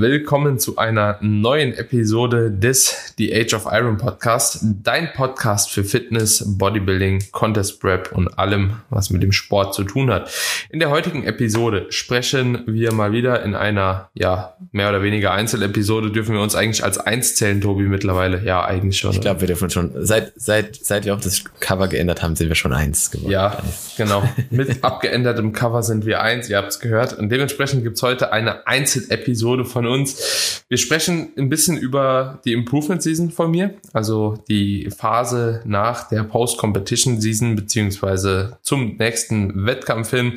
[0.00, 6.56] Willkommen zu einer neuen Episode des The Age of Iron Podcast, dein Podcast für Fitness,
[6.56, 10.30] Bodybuilding, Contest Prep und allem, was mit dem Sport zu tun hat.
[10.70, 16.12] In der heutigen Episode sprechen wir mal wieder in einer, ja, mehr oder weniger Einzelepisode.
[16.12, 18.44] Dürfen wir uns eigentlich als eins zählen, Tobi, mittlerweile?
[18.44, 19.10] Ja, eigentlich schon.
[19.10, 22.46] Ich glaube, wir dürfen schon, seit, seit, seit wir auch das Cover geändert haben, sind
[22.46, 23.32] wir schon eins geworden.
[23.32, 23.58] Ja,
[23.96, 24.22] genau.
[24.50, 27.14] Mit abgeändertem Cover sind wir eins, ihr habt es gehört.
[27.14, 30.64] Und dementsprechend gibt's heute eine Einzelepisode von uns.
[30.68, 36.24] Wir sprechen ein bisschen über die Improvement Season von mir, also die Phase nach der
[36.24, 40.34] Post-Competition Season beziehungsweise zum nächsten Wettkampf hin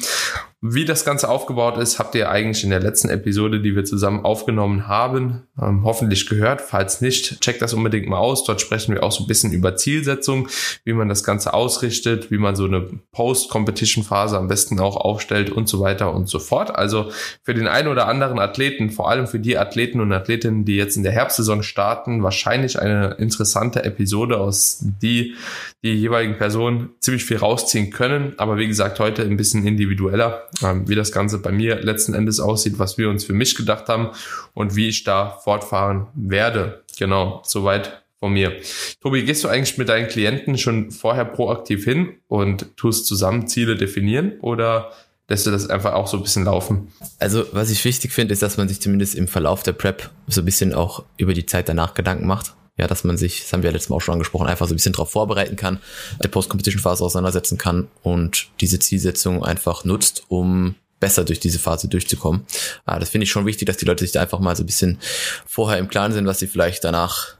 [0.63, 4.23] wie das Ganze aufgebaut ist, habt ihr eigentlich in der letzten Episode, die wir zusammen
[4.23, 6.61] aufgenommen haben, ähm, hoffentlich gehört.
[6.61, 8.43] Falls nicht, checkt das unbedingt mal aus.
[8.43, 10.49] Dort sprechen wir auch so ein bisschen über Zielsetzung,
[10.83, 15.67] wie man das Ganze ausrichtet, wie man so eine Post-Competition-Phase am besten auch aufstellt und
[15.67, 16.75] so weiter und so fort.
[16.75, 20.75] Also für den einen oder anderen Athleten, vor allem für die Athleten und Athletinnen, die
[20.75, 25.33] jetzt in der Herbstsaison starten, wahrscheinlich eine interessante Episode, aus die
[25.83, 28.33] die jeweiligen Personen ziemlich viel rausziehen können.
[28.37, 32.39] Aber wie gesagt, heute ein bisschen individueller ähm, wie das Ganze bei mir letzten Endes
[32.39, 34.09] aussieht, was wir uns für mich gedacht haben
[34.53, 36.83] und wie ich da fortfahren werde.
[36.97, 38.53] Genau, soweit von mir.
[39.01, 43.75] Tobi, gehst du eigentlich mit deinen Klienten schon vorher proaktiv hin und tust zusammen Ziele
[43.75, 44.91] definieren oder
[45.27, 46.89] lässt du das einfach auch so ein bisschen laufen?
[47.17, 50.41] Also, was ich wichtig finde, ist, dass man sich zumindest im Verlauf der Prep so
[50.41, 53.61] ein bisschen auch über die Zeit danach Gedanken macht ja, dass man sich, das haben
[53.61, 55.79] wir ja letztes Mal auch schon angesprochen, einfach so ein bisschen darauf vorbereiten kann,
[56.21, 62.41] der Post-Competition-Phase auseinandersetzen kann und diese Zielsetzung einfach nutzt, um besser durch diese Phase durchzukommen.
[62.85, 64.65] Ah, das finde ich schon wichtig, dass die Leute sich da einfach mal so ein
[64.65, 64.97] bisschen
[65.45, 67.35] vorher im Klaren sind, was sie vielleicht danach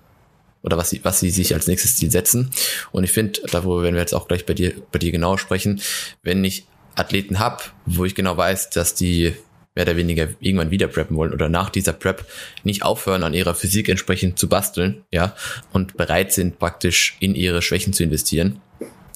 [0.61, 2.51] oder was sie, was sie sich als nächstes Ziel setzen.
[2.91, 5.37] Und ich finde, da wo werden wir jetzt auch gleich bei dir, bei dir genau
[5.37, 5.81] sprechen,
[6.21, 9.33] wenn ich Athleten hab, wo ich genau weiß, dass die
[9.75, 12.25] mehr oder weniger irgendwann wieder preppen wollen oder nach dieser Prep
[12.63, 15.35] nicht aufhören, an ihrer Physik entsprechend zu basteln, ja,
[15.71, 18.59] und bereit sind, praktisch in ihre Schwächen zu investieren,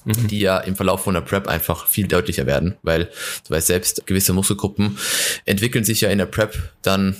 [0.04, 0.28] mhm.
[0.28, 3.10] die ja im Verlauf von der Prep einfach viel deutlicher werden, weil
[3.46, 4.98] du weißt selbst, gewisse Muskelgruppen
[5.44, 7.16] entwickeln sich ja in der Prep dann,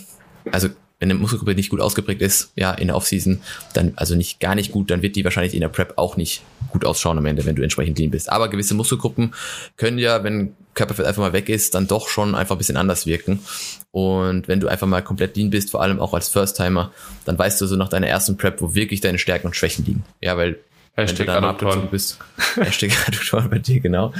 [0.50, 0.68] also
[0.98, 3.40] wenn eine Muskelgruppe nicht gut ausgeprägt ist, ja, in der Offseason,
[3.74, 6.42] dann, also nicht gar nicht gut, dann wird die wahrscheinlich in der Prep auch nicht
[6.70, 8.30] gut ausschauen am Ende, wenn du entsprechend lean bist.
[8.30, 9.34] Aber gewisse Muskelgruppen
[9.76, 13.06] können ja, wenn Körperfett einfach mal weg ist, dann doch schon einfach ein bisschen anders
[13.06, 13.40] wirken.
[13.90, 16.92] Und wenn du einfach mal komplett lean bist, vor allem auch als First-Timer,
[17.26, 20.04] dann weißt du so nach deiner ersten Prep, wo wirklich deine Stärken und Schwächen liegen.
[20.22, 20.58] Ja, weil
[20.94, 22.18] Hashtag Adduktoren bist.
[22.54, 24.14] Hashtag Adduktoren bei dir, genau.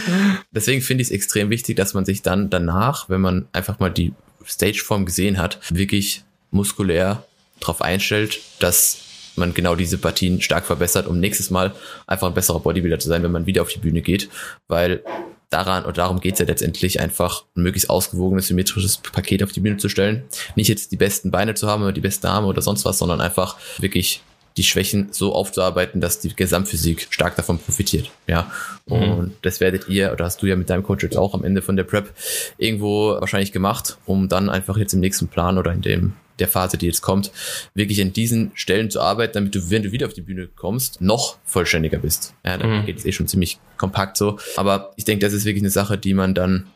[0.51, 3.91] Deswegen finde ich es extrem wichtig, dass man sich dann danach, wenn man einfach mal
[3.91, 4.13] die
[4.45, 6.26] Stageform gesehen hat, wirklich
[6.57, 7.25] muskulär
[7.61, 8.99] darauf einstellt, dass
[9.37, 11.75] man genau diese Partien stark verbessert, um nächstes Mal
[12.07, 14.29] einfach ein besserer Bodybuilder zu sein, wenn man wieder auf die Bühne geht.
[14.67, 15.03] Weil
[15.51, 19.77] daran und darum geht's ja letztendlich einfach ein möglichst ausgewogenes, symmetrisches Paket auf die Bühne
[19.77, 20.25] zu stellen.
[20.57, 23.21] Nicht jetzt die besten Beine zu haben oder die besten Arme oder sonst was, sondern
[23.21, 24.23] einfach wirklich
[24.57, 28.11] die Schwächen so aufzuarbeiten, dass die Gesamtphysik stark davon profitiert.
[28.27, 28.51] Ja.
[28.87, 29.13] Mhm.
[29.13, 31.61] Und das werdet ihr, oder hast du ja mit deinem Coach jetzt auch am Ende
[31.61, 32.15] von der Prep
[32.57, 36.77] irgendwo wahrscheinlich gemacht, um dann einfach jetzt im nächsten Plan oder in dem der Phase,
[36.77, 37.31] die jetzt kommt,
[37.75, 41.01] wirklich in diesen Stellen zu arbeiten, damit du, wenn du wieder auf die Bühne kommst,
[41.01, 42.35] noch vollständiger bist.
[42.45, 42.87] Ja, dann mhm.
[42.87, 44.39] geht es eh schon ziemlich kompakt so.
[44.57, 46.67] Aber ich denke, das ist wirklich eine Sache, die man dann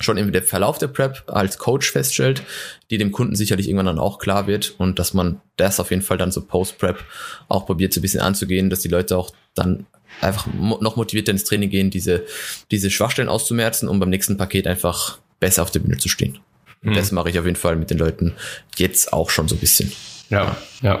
[0.00, 2.42] schon im Verlauf der Prep als Coach feststellt,
[2.90, 6.02] die dem Kunden sicherlich irgendwann dann auch klar wird und dass man das auf jeden
[6.02, 7.02] Fall dann so Post-Prep
[7.48, 9.86] auch probiert so ein bisschen anzugehen, dass die Leute auch dann
[10.20, 12.24] einfach noch motivierter ins Training gehen, diese,
[12.70, 16.38] diese Schwachstellen auszumerzen, um beim nächsten Paket einfach besser auf der Bühne zu stehen.
[16.86, 16.94] Mhm.
[16.94, 18.34] Das mache ich auf jeden Fall mit den Leuten
[18.76, 19.92] jetzt auch schon so ein bisschen.
[20.30, 21.00] Ja, ja.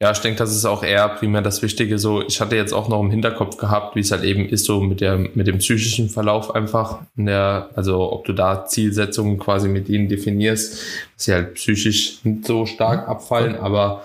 [0.00, 1.98] Ja, ich denke, das ist auch eher primär das Wichtige.
[1.98, 4.80] So, ich hatte jetzt auch noch im Hinterkopf gehabt, wie es halt eben ist, so
[4.80, 7.00] mit der, mit dem psychischen Verlauf einfach.
[7.18, 12.24] In der, also, ob du da Zielsetzungen quasi mit ihnen definierst, dass sie halt psychisch
[12.24, 14.04] nicht so stark abfallen, aber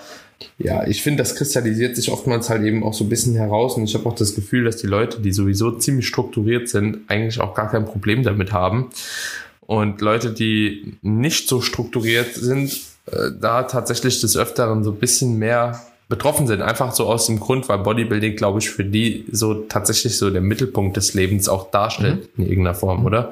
[0.57, 3.85] ja, ich finde, das kristallisiert sich oftmals halt eben auch so ein bisschen heraus und
[3.85, 7.53] ich habe auch das Gefühl, dass die Leute, die sowieso ziemlich strukturiert sind, eigentlich auch
[7.53, 8.89] gar kein Problem damit haben.
[9.65, 12.73] Und Leute, die nicht so strukturiert sind,
[13.05, 16.61] äh, da tatsächlich des Öfteren so ein bisschen mehr betroffen sind.
[16.61, 20.41] Einfach so aus dem Grund, weil Bodybuilding, glaube ich, für die so tatsächlich so der
[20.41, 22.43] Mittelpunkt des Lebens auch darstellt mhm.
[22.43, 23.31] in irgendeiner Form, oder?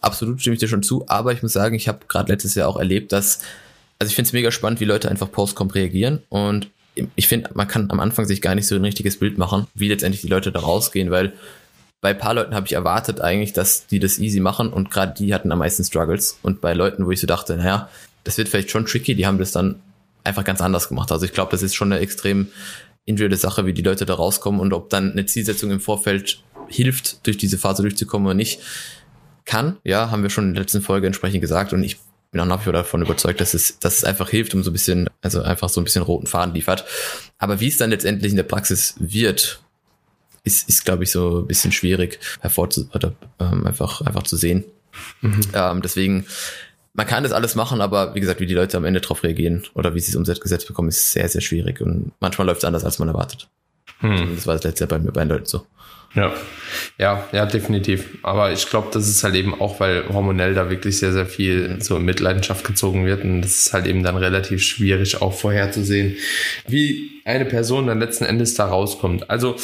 [0.00, 2.68] Absolut stimme ich dir schon zu, aber ich muss sagen, ich habe gerade letztes Jahr
[2.68, 3.40] auch erlebt, dass,
[3.98, 6.68] also ich finde es mega spannend, wie Leute einfach Postcomp reagieren und
[7.16, 9.88] ich finde, man kann am Anfang sich gar nicht so ein richtiges Bild machen, wie
[9.88, 11.32] letztendlich die Leute da rausgehen, weil
[12.04, 15.14] bei ein paar Leuten habe ich erwartet eigentlich, dass die das easy machen und gerade
[15.14, 16.38] die hatten am meisten Struggles.
[16.42, 17.88] Und bei Leuten, wo ich so dachte, naja,
[18.24, 19.76] das wird vielleicht schon tricky, die haben das dann
[20.22, 21.10] einfach ganz anders gemacht.
[21.10, 22.48] Also ich glaube, das ist schon eine extrem
[23.06, 27.26] individuelle Sache, wie die Leute da rauskommen und ob dann eine Zielsetzung im Vorfeld hilft,
[27.26, 28.60] durch diese Phase durchzukommen oder nicht.
[29.46, 31.96] Kann, ja, haben wir schon in der letzten Folge entsprechend gesagt und ich
[32.32, 34.68] bin auch nach wie vor davon überzeugt, dass es, dass es einfach hilft, um so
[34.68, 36.84] ein bisschen, also einfach so ein bisschen roten Faden liefert.
[37.38, 39.63] Aber wie es dann letztendlich in der Praxis wird,
[40.44, 44.64] ist, ist glaube ich, so ein bisschen schwierig hervorzu oder ähm, einfach, einfach zu sehen.
[45.20, 45.40] Mhm.
[45.54, 46.26] Ähm, deswegen,
[46.92, 49.64] man kann das alles machen, aber wie gesagt, wie die Leute am Ende darauf reagieren
[49.74, 51.80] oder wie sie es umgesetzt bekommen, ist sehr, sehr schwierig.
[51.80, 53.48] Und manchmal läuft es anders, als man erwartet.
[53.98, 54.36] Hm.
[54.36, 55.66] Das war das letzte Jahr bei mir bei den Leuten so.
[56.14, 56.32] Ja,
[56.96, 58.18] ja, ja, definitiv.
[58.22, 61.78] Aber ich glaube, das ist halt eben auch, weil hormonell da wirklich sehr, sehr viel
[61.80, 63.24] so in Mitleidenschaft gezogen wird.
[63.24, 66.16] Und das ist halt eben dann relativ schwierig auch vorherzusehen,
[66.68, 69.28] wie eine Person dann letzten Endes da rauskommt.
[69.28, 69.56] Also,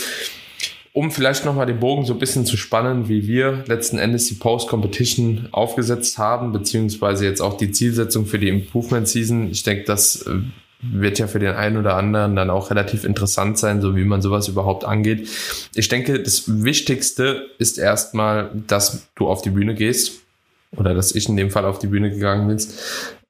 [0.93, 4.35] um vielleicht nochmal den Bogen so ein bisschen zu spannen, wie wir letzten Endes die
[4.35, 9.51] Post-Competition aufgesetzt haben, beziehungsweise jetzt auch die Zielsetzung für die Improvement Season.
[9.51, 10.41] Ich denke, das äh,
[10.83, 14.23] wird ja für den einen oder anderen dann auch relativ interessant sein, so wie man
[14.23, 15.29] sowas überhaupt angeht.
[15.75, 20.20] Ich denke, das Wichtigste ist erstmal, dass du auf die Bühne gehst
[20.77, 22.59] oder dass ich in dem Fall auf die Bühne gegangen bin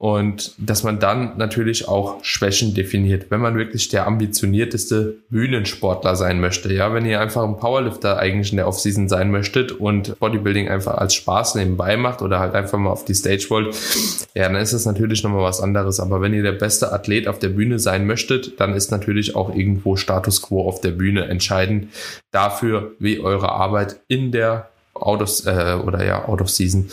[0.00, 6.40] und dass man dann natürlich auch Schwächen definiert, wenn man wirklich der ambitionierteste Bühnensportler sein
[6.40, 6.72] möchte.
[6.72, 10.96] Ja, wenn ihr einfach ein Powerlifter eigentlich in der Offseason sein möchtet und Bodybuilding einfach
[10.96, 13.74] als Spaß nebenbei macht oder halt einfach mal auf die Stage wollt,
[14.34, 16.00] ja, dann ist das natürlich nochmal was anderes.
[16.00, 19.54] Aber wenn ihr der beste Athlet auf der Bühne sein möchtet, dann ist natürlich auch
[19.54, 21.88] irgendwo Status quo auf der Bühne entscheidend
[22.30, 24.69] dafür, wie eure Arbeit in der
[25.00, 26.88] Out of, äh, oder ja, Out of Season,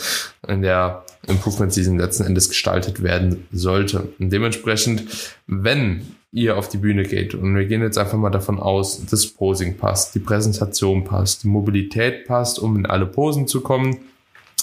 [0.46, 4.08] in der Improvement Season letzten Endes gestaltet werden sollte.
[4.18, 5.04] Und dementsprechend,
[5.46, 6.02] wenn
[6.32, 9.76] ihr auf die Bühne geht und wir gehen jetzt einfach mal davon aus, das Posing
[9.76, 13.98] passt, die Präsentation passt, die Mobilität passt, um in alle Posen zu kommen,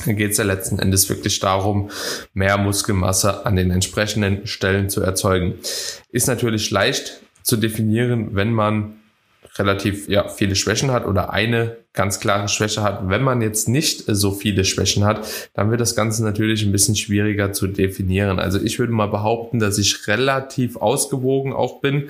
[0.05, 1.89] dann geht es ja letzten Endes wirklich darum,
[2.33, 5.55] mehr Muskelmasse an den entsprechenden Stellen zu erzeugen.
[6.11, 8.97] Ist natürlich leicht zu definieren, wenn man
[9.57, 13.07] relativ ja, viele Schwächen hat oder eine ganz klare Schwäche hat.
[13.07, 16.95] Wenn man jetzt nicht so viele Schwächen hat, dann wird das Ganze natürlich ein bisschen
[16.95, 18.39] schwieriger zu definieren.
[18.39, 22.09] Also ich würde mal behaupten, dass ich relativ ausgewogen auch bin,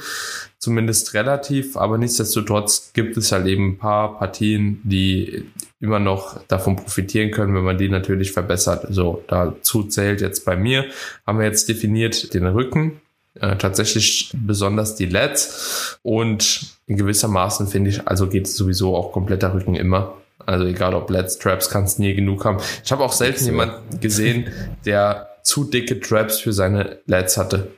[0.58, 5.46] zumindest relativ, aber nichtsdestotrotz gibt es halt eben ein paar Partien, die
[5.80, 8.88] immer noch davon profitieren können, wenn man die natürlich verbessert.
[8.90, 10.86] So, dazu zählt jetzt bei mir,
[11.28, 13.02] haben wir jetzt definiert den Rücken,
[13.40, 19.12] äh, tatsächlich besonders die LEDs und in gewissermaßen finde ich, also geht es sowieso auch
[19.12, 20.16] kompletter Rücken immer.
[20.46, 22.60] Also egal ob LEDs, Traps, kannst nie genug haben.
[22.84, 23.46] Ich habe auch selten so.
[23.46, 24.52] jemanden gesehen,
[24.86, 27.72] der zu dicke Traps für seine LEDs hatte.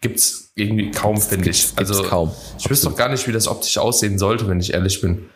[0.00, 1.72] Gibt's irgendwie kaum, finde ich.
[1.76, 2.32] Also kaum.
[2.58, 5.28] ich wüsste doch gar nicht, wie das optisch aussehen sollte, wenn ich ehrlich bin.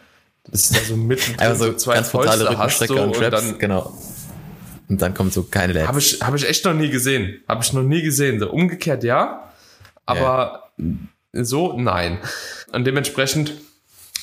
[0.45, 3.93] Das ist da so mitten also so zwei Fäuste hast du und, und dann genau
[4.89, 5.89] und dann kommt so keine Lats.
[5.89, 7.41] Habe ich, hab ich echt noch nie gesehen.
[7.49, 8.41] Habe ich noch nie gesehen.
[8.41, 9.51] So umgekehrt ja,
[10.05, 11.45] aber yeah.
[11.45, 12.19] so nein.
[12.73, 13.55] Und dementsprechend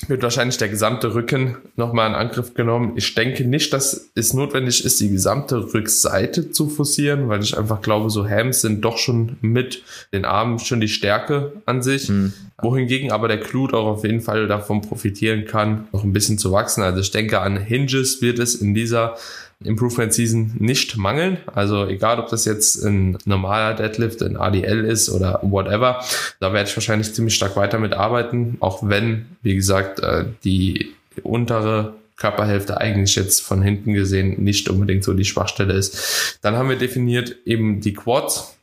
[0.08, 2.92] wird wahrscheinlich der gesamte Rücken nochmal in Angriff genommen.
[2.96, 7.80] Ich denke nicht, dass es notwendig ist, die gesamte Rückseite zu forcieren, weil ich einfach
[7.80, 9.82] glaube, so Hams sind doch schon mit
[10.12, 12.08] den Armen schon die Stärke an sich.
[12.08, 12.32] Mhm.
[12.60, 16.52] Wohingegen aber der Clut auch auf jeden Fall davon profitieren kann, noch ein bisschen zu
[16.52, 16.82] wachsen.
[16.82, 19.16] Also ich denke, an Hinges wird es in dieser
[19.64, 21.38] Improvement Season nicht mangeln.
[21.46, 26.02] Also egal, ob das jetzt ein normaler Deadlift, ein ADL ist oder whatever,
[26.40, 30.94] da werde ich wahrscheinlich ziemlich stark weiter mit arbeiten, auch wenn, wie gesagt, äh, die
[31.22, 36.38] untere Körperhälfte eigentlich jetzt von hinten gesehen nicht unbedingt so die Schwachstelle ist.
[36.42, 38.56] Dann haben wir definiert eben die Quads,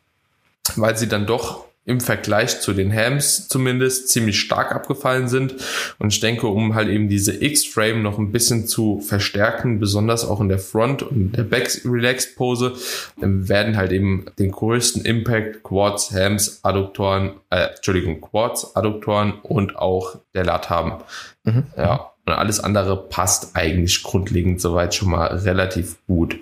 [0.75, 5.55] weil sie dann doch im Vergleich zu den Hams zumindest ziemlich stark abgefallen sind.
[5.97, 10.39] Und ich denke, um halt eben diese X-Frame noch ein bisschen zu verstärken, besonders auch
[10.41, 12.73] in der Front und der Back Relaxed Pose,
[13.17, 20.17] werden halt eben den größten Impact Quads, Hams, Adduktoren, äh, Entschuldigung, Quads, Adduktoren und auch
[20.35, 21.03] der Lat haben.
[21.43, 21.63] Mhm.
[21.75, 22.11] Ja.
[22.27, 26.37] Und alles andere passt eigentlich grundlegend soweit schon mal relativ gut.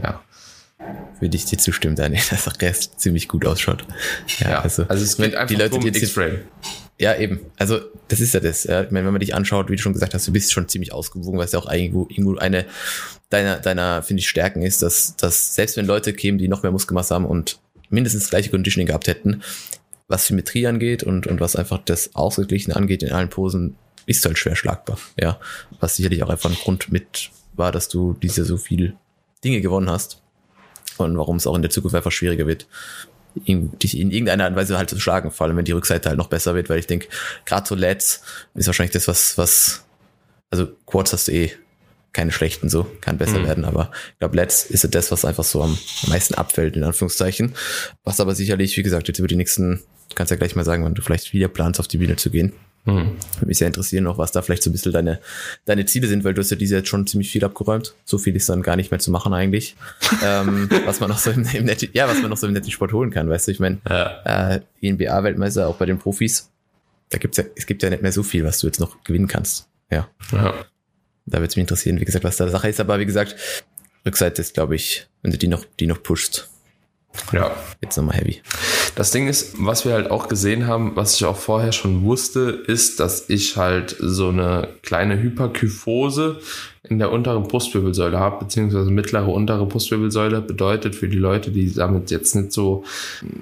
[0.00, 0.20] Ja
[1.20, 3.84] würde ich dir zustimmen, Daniel, dass der Rest ziemlich gut ausschaut.
[4.38, 6.40] Ja, ja also, also es geht einfach die Leute, die X-Frame.
[7.00, 7.40] Ja, eben.
[7.56, 8.64] Also, das ist ja das.
[8.64, 8.82] Ja.
[8.82, 10.92] Ich meine, wenn man dich anschaut, wie du schon gesagt hast, du bist schon ziemlich
[10.92, 12.66] ausgewogen, was ja auch irgendwo, irgendwo eine
[13.30, 16.72] deiner, deiner, finde ich, Stärken ist, dass, dass selbst wenn Leute kämen, die noch mehr
[16.72, 19.42] Muskelmasse haben und mindestens das gleiche Conditioning gehabt hätten,
[20.08, 23.76] was Symmetrie angeht und, und was einfach das Ausgeglichene angeht in allen Posen,
[24.06, 24.98] ist halt schwer schlagbar.
[25.20, 25.38] Ja.
[25.80, 28.96] Was sicherlich auch einfach ein Grund mit war, dass du diese so viel
[29.44, 30.22] Dinge gewonnen hast
[31.04, 32.66] und warum es auch in der Zukunft einfach schwieriger wird,
[33.36, 36.18] dich in irgendeiner Art und Weise halt zu schlagen, vor allem wenn die Rückseite halt
[36.18, 37.08] noch besser wird, weil ich denke,
[37.44, 38.22] gerade so Lats
[38.54, 39.84] ist wahrscheinlich das, was, was,
[40.50, 41.52] also Quads hast du eh
[42.12, 43.46] keine schlechten so, kann besser mhm.
[43.46, 45.78] werden, aber ich glaube, Lats ist ja das, was einfach so am
[46.08, 47.54] meisten abfällt, in Anführungszeichen.
[48.02, 49.82] Was aber sicherlich, wie gesagt, jetzt über die nächsten,
[50.14, 52.54] kannst ja gleich mal sagen, wann du vielleicht wieder planst, auf die Bühne zu gehen.
[52.84, 53.16] Hm.
[53.36, 55.20] Würde mich sehr interessieren noch, was da vielleicht so ein bisschen deine,
[55.66, 57.94] deine Ziele sind, weil du hast ja diese jetzt schon ziemlich viel abgeräumt.
[58.04, 59.76] So viel ist dann gar nicht mehr zu machen eigentlich.
[60.24, 62.70] ähm, was man noch so im, im Net ja, was man noch so im netten
[62.70, 64.54] Sport holen kann, weißt du, ich meine, ja.
[64.54, 66.50] äh, NBA-Weltmeister auch bei den Profis,
[67.10, 69.28] da gibt's ja, es gibt ja nicht mehr so viel, was du jetzt noch gewinnen
[69.28, 69.68] kannst.
[69.90, 70.08] Ja.
[70.32, 70.54] ja.
[71.26, 73.36] Da würde es mich interessieren, wie gesagt, was da Sache ist, aber wie gesagt,
[74.06, 76.48] Rückseite ist, glaube ich, wenn du die noch, die noch pushst.
[77.32, 77.54] Ja.
[77.82, 78.42] Jetzt nochmal heavy.
[78.98, 82.40] Das Ding ist, was wir halt auch gesehen haben, was ich auch vorher schon wusste,
[82.66, 86.40] ist, dass ich halt so eine kleine Hyperkyphose
[86.82, 92.10] in der unteren Brustwirbelsäule habe, beziehungsweise mittlere untere Brustwirbelsäule, bedeutet für die Leute, die damit
[92.10, 92.82] jetzt nicht so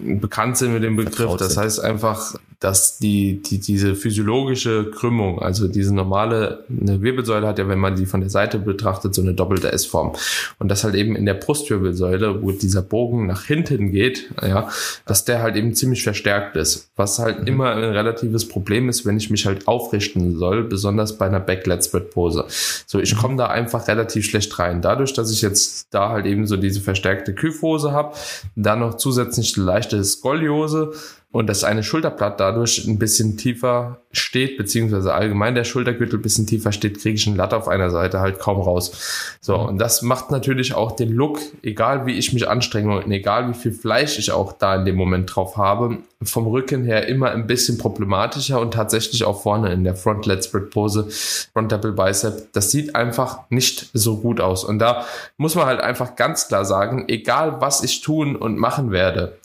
[0.02, 5.68] bekannt sind mit dem Begriff, das heißt einfach, dass die, die, diese physiologische Krümmung, also
[5.68, 9.34] diese normale, eine Wirbelsäule hat ja, wenn man die von der Seite betrachtet, so eine
[9.34, 10.12] doppelte S-Form.
[10.58, 14.70] Und das halt eben in der Brustwirbelsäule, wo dieser Bogen nach hinten geht, ja,
[15.04, 16.90] dass der halt eben ziemlich verstärkt ist.
[16.96, 17.46] Was halt mhm.
[17.46, 22.46] immer ein relatives Problem ist, wenn ich mich halt aufrichten soll, besonders bei einer Back-Lat-Spread-Pose.
[22.86, 24.80] So, ich komme da einfach relativ schlecht rein.
[24.80, 28.14] Dadurch, dass ich jetzt da halt eben so diese verstärkte Kyphose habe,
[28.54, 30.92] dann noch zusätzlich leichte Skoliose
[31.36, 36.46] und dass eine Schulterblatt dadurch ein bisschen tiefer steht, beziehungsweise allgemein der Schultergürtel ein bisschen
[36.46, 39.36] tiefer steht, kriege ich einen Latt auf einer Seite halt kaum raus.
[39.42, 43.50] So, und das macht natürlich auch den Look, egal wie ich mich anstrenge und egal
[43.50, 47.32] wie viel Fleisch ich auch da in dem Moment drauf habe, vom Rücken her immer
[47.32, 51.06] ein bisschen problematischer und tatsächlich auch vorne in der Front Let Spread Pose,
[51.52, 54.64] Front Double Bicep, das sieht einfach nicht so gut aus.
[54.64, 55.04] Und da
[55.36, 59.36] muss man halt einfach ganz klar sagen, egal was ich tun und machen werde,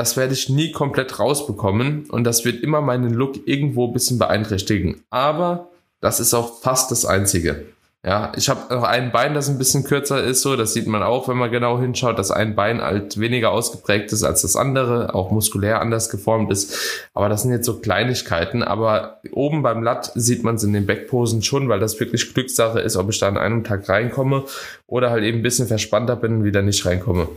[0.00, 4.18] das werde ich nie komplett rausbekommen und das wird immer meinen Look irgendwo ein bisschen
[4.18, 5.02] beeinträchtigen.
[5.10, 5.68] Aber
[6.00, 7.66] das ist auch fast das Einzige.
[8.02, 11.02] Ja, ich habe noch ein Bein, das ein bisschen kürzer ist, so, das sieht man
[11.02, 15.14] auch, wenn man genau hinschaut, dass ein Bein halt weniger ausgeprägt ist als das andere,
[15.14, 16.74] auch muskulär anders geformt ist.
[17.12, 18.62] Aber das sind jetzt so Kleinigkeiten.
[18.62, 22.80] Aber oben beim Latt sieht man es in den Backposen schon, weil das wirklich Glückssache
[22.80, 24.44] ist, ob ich da an einem Tag reinkomme
[24.86, 27.28] oder halt eben ein bisschen verspannter bin und wieder nicht reinkomme.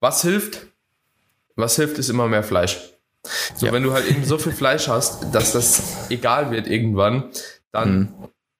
[0.00, 0.69] Was hilft?
[1.60, 2.78] Was hilft, ist immer mehr Fleisch.
[3.54, 3.72] So, ja.
[3.72, 7.30] wenn du halt eben so viel Fleisch hast, dass das egal wird irgendwann,
[7.72, 8.08] dann mhm.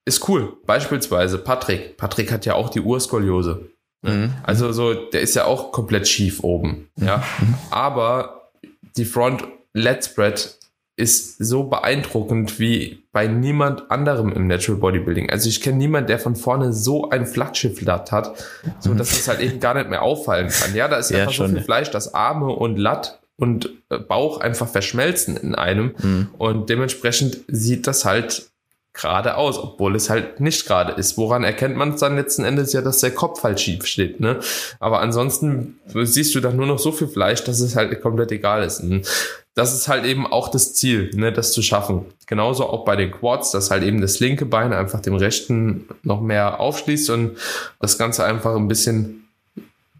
[0.05, 0.57] ist cool.
[0.65, 1.97] Beispielsweise Patrick.
[1.97, 3.71] Patrick hat ja auch die Urskoliose.
[4.03, 4.33] Mhm.
[4.43, 6.89] Also so, der ist ja auch komplett schief oben.
[6.99, 7.23] Ja.
[7.39, 7.55] Mhm.
[7.71, 8.51] Aber
[8.97, 9.43] die Front
[9.73, 10.57] Let Spread
[10.97, 15.29] ist so beeindruckend wie bei niemand anderem im Natural Bodybuilding.
[15.29, 18.45] Also ich kenne niemanden, der von vorne so ein Flattschiff-Latt hat,
[18.79, 20.75] so dass es halt eben gar nicht mehr auffallen kann.
[20.75, 21.47] Ja, da ist ja, einfach schon.
[21.47, 26.29] so viel Fleisch, dass Arme und Latt und äh, Bauch einfach verschmelzen in einem mhm.
[26.37, 28.50] und dementsprechend sieht das halt
[28.93, 31.17] gerade aus, obwohl es halt nicht gerade ist.
[31.17, 34.39] Woran erkennt man es dann letzten Endes ja, dass der Kopf halt schief steht, ne?
[34.79, 38.63] Aber ansonsten siehst du dann nur noch so viel Fleisch, dass es halt komplett egal
[38.63, 38.81] ist.
[38.81, 39.07] Und
[39.53, 42.05] das ist halt eben auch das Ziel, ne, das zu schaffen.
[42.25, 46.21] Genauso auch bei den Quads, dass halt eben das linke Bein einfach dem rechten noch
[46.21, 47.37] mehr aufschließt und
[47.79, 49.20] das Ganze einfach ein bisschen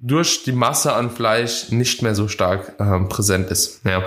[0.02, 3.86] durch die Masse an Fleisch nicht mehr so stark äh, präsent ist.
[3.86, 4.04] Ja.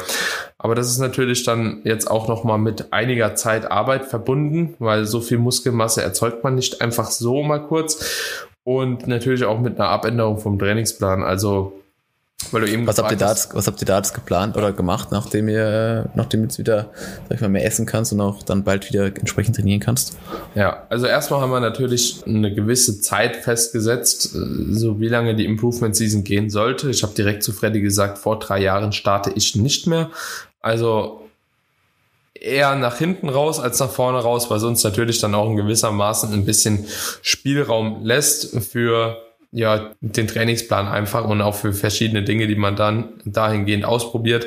[0.58, 5.20] Aber das ist natürlich dann jetzt auch nochmal mit einiger Zeit Arbeit verbunden, weil so
[5.20, 8.50] viel Muskelmasse erzeugt man nicht einfach so mal kurz.
[8.64, 11.22] Und natürlich auch mit einer Abänderung vom Trainingsplan.
[11.22, 11.80] Also
[12.52, 14.72] weil du eben was habt ihr da jetzt, was habt ihr da jetzt geplant oder
[14.72, 16.90] gemacht, nachdem ihr, nachdem jetzt wieder,
[17.28, 20.16] sag ich mal, mehr essen kannst und auch dann bald wieder entsprechend trainieren kannst?
[20.54, 24.38] Ja, also erstmal haben wir natürlich eine gewisse Zeit festgesetzt, äh,
[24.72, 26.90] so wie lange die Improvement Season gehen sollte.
[26.90, 30.10] Ich habe direkt zu Freddy gesagt, vor drei Jahren starte ich nicht mehr.
[30.60, 31.24] Also
[32.44, 36.32] eher nach hinten raus als nach vorne raus, weil sonst natürlich dann auch in gewissermaßen
[36.32, 36.86] ein bisschen
[37.22, 39.23] Spielraum lässt für
[39.54, 44.46] ja, den Trainingsplan einfach und auch für verschiedene Dinge, die man dann dahingehend ausprobiert,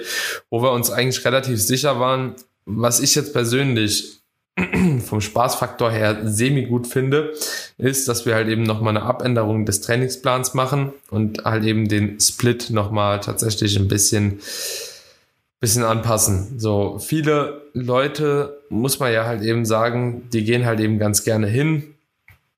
[0.49, 2.35] wo wir uns eigentlich relativ sicher waren,
[2.65, 4.19] was ich jetzt persönlich
[5.05, 7.33] vom Spaßfaktor her semi gut finde,
[7.77, 12.19] ist, dass wir halt eben nochmal eine Abänderung des Trainingsplans machen und halt eben den
[12.19, 14.41] Split nochmal tatsächlich ein bisschen,
[15.61, 16.59] bisschen anpassen.
[16.59, 21.47] So viele Leute, muss man ja halt eben sagen, die gehen halt eben ganz gerne
[21.47, 21.93] hin,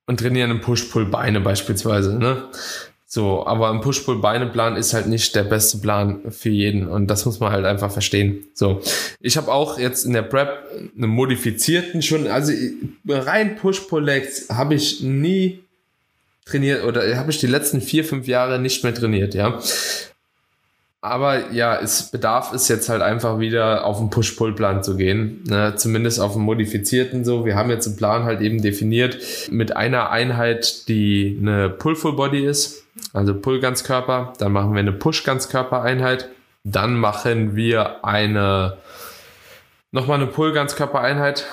[0.10, 2.18] und trainieren im Push-Pull-Beine beispielsweise.
[2.18, 2.46] Ne?
[3.06, 7.40] So, aber ein Push-Pull-Beine-Plan ist halt nicht der beste Plan für jeden und das muss
[7.40, 8.48] man halt einfach verstehen.
[8.56, 8.82] So,
[9.20, 10.66] ich habe auch jetzt in der Prep
[10.98, 12.52] einen modifizierten schon, also
[13.08, 15.60] rein Push-Pull-Legs habe ich nie
[16.44, 19.60] trainiert oder habe ich die letzten vier, fünf Jahre nicht mehr trainiert, ja.
[21.02, 25.44] Aber ja, es bedarf es jetzt halt einfach wieder auf den Push-Pull-Plan zu gehen.
[25.48, 25.76] Ne?
[25.78, 27.46] Zumindest auf einen modifizierten so.
[27.46, 29.18] Wir haben jetzt einen Plan halt eben definiert
[29.50, 34.34] mit einer Einheit, die eine Pull-Full-Body ist, also Pull-Ganzkörper.
[34.40, 36.28] Dann machen wir eine Push-Ganzkörper-Einheit.
[36.66, 38.76] Dann machen wir eine
[39.92, 41.46] nochmal eine Pull-Ganzkörper-Einheit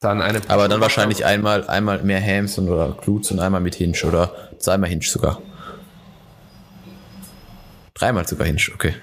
[0.00, 3.74] Dann eine Aber dann wahrscheinlich einmal, einmal mehr Hams und oder Glutes und einmal mit
[3.74, 5.40] Hinge oder zweimal Hinge sogar.
[8.02, 8.94] Dreimal sogar Hinge, okay.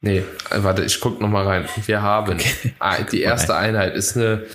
[0.00, 1.66] Nee, äh, warte, ich guck noch mal rein.
[1.84, 2.74] Wir haben Okay.
[2.78, 4.46] ah, die erste Einheit ist eine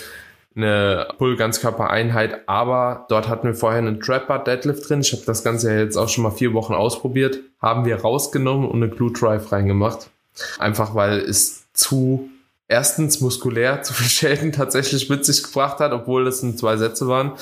[0.55, 5.01] eine Pull-Ganzkörper-Einheit, aber dort hatten wir vorher einen Trap-Bar Deadlift drin.
[5.01, 7.41] Ich habe das Ganze ja jetzt auch schon mal vier Wochen ausprobiert.
[7.61, 10.09] Haben wir rausgenommen und eine Glute Drive reingemacht.
[10.57, 12.30] Einfach weil es zu
[12.71, 17.07] erstens muskulär zu viel Schäden tatsächlich mit sich gebracht hat, obwohl das in zwei Sätze
[17.07, 17.33] waren.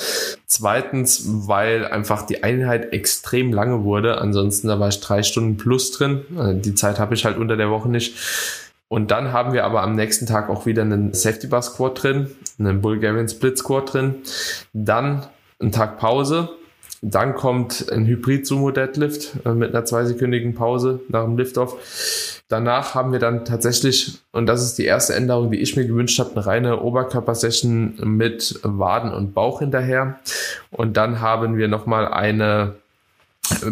[0.48, 4.20] Zweitens, weil einfach die Einheit extrem lange wurde.
[4.20, 6.26] Ansonsten, da war ich drei Stunden plus drin.
[6.38, 8.16] Äh, Die Zeit habe ich halt unter der Woche nicht.
[8.88, 12.32] Und dann haben wir aber am nächsten Tag auch wieder einen Safety Bar Squat drin,
[12.58, 14.16] einen Bulgarian Split Squat drin.
[14.74, 15.28] Dann
[15.60, 16.50] einen Tag Pause.
[17.02, 22.39] Dann kommt ein Hybrid Sumo Deadlift äh, mit einer zweisekündigen Pause nach dem Liftoff.
[22.50, 26.18] Danach haben wir dann tatsächlich, und das ist die erste Änderung, die ich mir gewünscht
[26.18, 30.20] habe, eine reine Oberkörpersession mit Waden und Bauch hinterher.
[30.72, 32.74] Und dann haben wir nochmal eine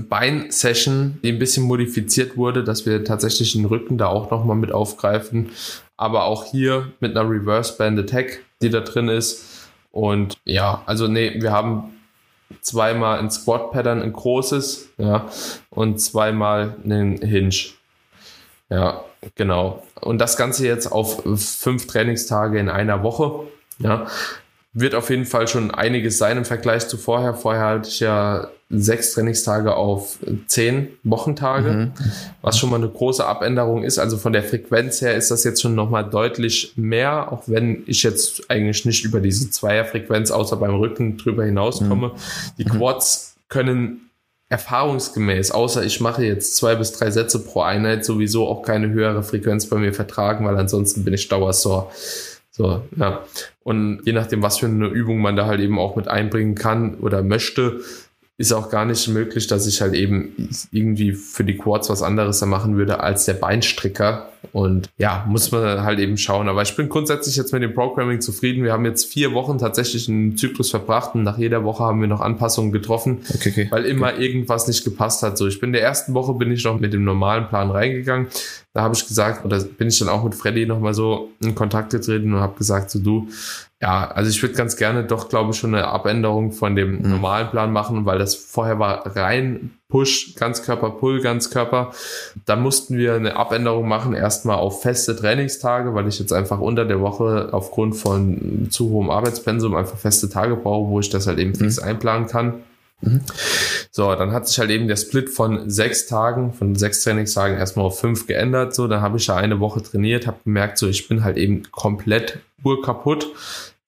[0.10, 4.72] Bein-Session, die ein bisschen modifiziert wurde, dass wir tatsächlich den Rücken da auch nochmal mit
[4.72, 5.50] aufgreifen.
[5.98, 9.70] Aber auch hier mit einer Reverse Band Attack, die da drin ist.
[9.92, 11.96] Und ja, also nee, wir haben
[12.62, 15.28] zweimal ein Squat Pattern, ein großes, ja,
[15.72, 17.77] und zweimal einen Hinge.
[18.70, 19.02] Ja,
[19.36, 19.84] genau.
[20.02, 23.48] Und das Ganze jetzt auf fünf Trainingstage in einer Woche.
[23.80, 24.08] Ja,
[24.74, 27.34] wird auf jeden Fall schon einiges sein im Vergleich zu vorher.
[27.34, 31.92] Vorher hatte ich ja sechs Trainingstage auf zehn Wochentage, Mhm.
[32.42, 33.98] was schon mal eine große Abänderung ist.
[33.98, 38.04] Also von der Frequenz her ist das jetzt schon nochmal deutlich mehr, auch wenn ich
[38.04, 42.12] jetzt eigentlich nicht über diese Zweierfrequenz außer beim Rücken drüber hinauskomme.
[42.58, 44.07] Die Quads können
[44.50, 49.24] erfahrungsgemäß, außer ich mache jetzt zwei bis drei Sätze pro Einheit, sowieso auch keine höhere
[49.24, 51.92] Frequenz bei mir vertragen, weil ansonsten bin ich dauersore.
[52.52, 53.24] So, ja.
[53.64, 56.96] Und je nachdem, was für eine Übung man da halt eben auch mit einbringen kann
[56.96, 57.82] oder möchte,
[58.40, 62.40] ist auch gar nicht möglich, dass ich halt eben irgendwie für die Quads was anderes
[62.46, 64.30] machen würde als der Beinstricker.
[64.54, 66.48] Und ja, muss man halt eben schauen.
[66.48, 68.64] Aber ich bin grundsätzlich jetzt mit dem Programming zufrieden.
[68.64, 72.08] Wir haben jetzt vier Wochen tatsächlich einen Zyklus verbracht und nach jeder Woche haben wir
[72.08, 73.68] noch Anpassungen getroffen Okay, okay.
[73.72, 75.38] weil immer irgendwas nicht gepasst hat.
[75.38, 78.28] So, ich bin in der ersten Woche bin ich noch mit dem normalen Plan reingegangen.
[78.74, 81.90] Da habe ich gesagt, oder bin ich dann auch mit Freddy nochmal so in Kontakt
[81.90, 83.28] getreten und habe gesagt, so du,
[83.82, 87.10] ja, also ich würde ganz gerne doch, glaube ich, schon eine Abänderung von dem Mhm.
[87.12, 91.92] normalen Plan machen, weil das vorher war rein Push, Ganzkörper, Pull, Ganzkörper.
[92.46, 96.86] Da mussten wir eine Abänderung machen, erstmal auf feste Trainingstage, weil ich jetzt einfach unter
[96.86, 101.40] der Woche aufgrund von zu hohem Arbeitspensum einfach feste Tage brauche, wo ich das halt
[101.40, 102.56] eben fix einplanen kann.
[103.92, 107.86] So, dann hat sich halt eben der Split von sechs Tagen, von sechs Trainingstagen erstmal
[107.86, 108.74] auf fünf geändert.
[108.74, 111.64] So, dann habe ich ja eine Woche trainiert, habe gemerkt, so ich bin halt eben
[111.72, 113.28] komplett urkaputt,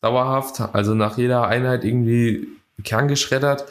[0.01, 0.61] dauerhaft.
[0.73, 2.47] Also nach jeder Einheit irgendwie
[2.83, 3.65] kerngeschreddert.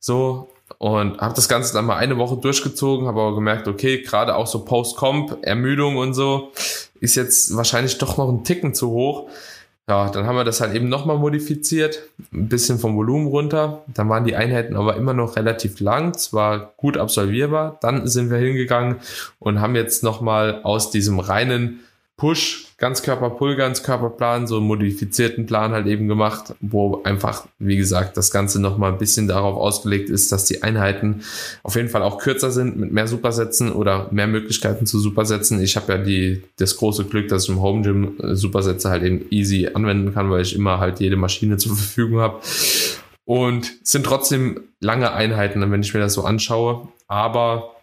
[0.00, 4.36] So, und habe das Ganze dann mal eine Woche durchgezogen, habe aber gemerkt, okay, gerade
[4.36, 6.52] auch so Post-Comp, Ermüdung und so,
[7.00, 9.28] ist jetzt wahrscheinlich doch noch ein Ticken zu hoch.
[9.90, 13.82] Ja, dann haben wir das halt eben nochmal modifiziert, ein bisschen vom Volumen runter.
[13.92, 17.76] Dann waren die Einheiten aber immer noch relativ lang, zwar gut absolvierbar.
[17.82, 18.98] Dann sind wir hingegangen
[19.40, 21.80] und haben jetzt nochmal aus diesem reinen
[22.20, 28.18] Push, Ganzkörper, Pull, Ganzkörperplan, so einen modifizierten Plan halt eben gemacht, wo einfach, wie gesagt,
[28.18, 31.22] das Ganze nochmal ein bisschen darauf ausgelegt ist, dass die Einheiten
[31.62, 35.62] auf jeden Fall auch kürzer sind, mit mehr Supersätzen oder mehr Möglichkeiten zu Supersätzen.
[35.62, 39.02] Ich habe ja die, das große Glück, dass ich im Home Gym äh, Supersätze halt
[39.02, 42.40] eben easy anwenden kann, weil ich immer halt jede Maschine zur Verfügung habe.
[43.24, 46.88] Und sind trotzdem lange Einheiten, wenn ich mir das so anschaue.
[47.08, 47.79] Aber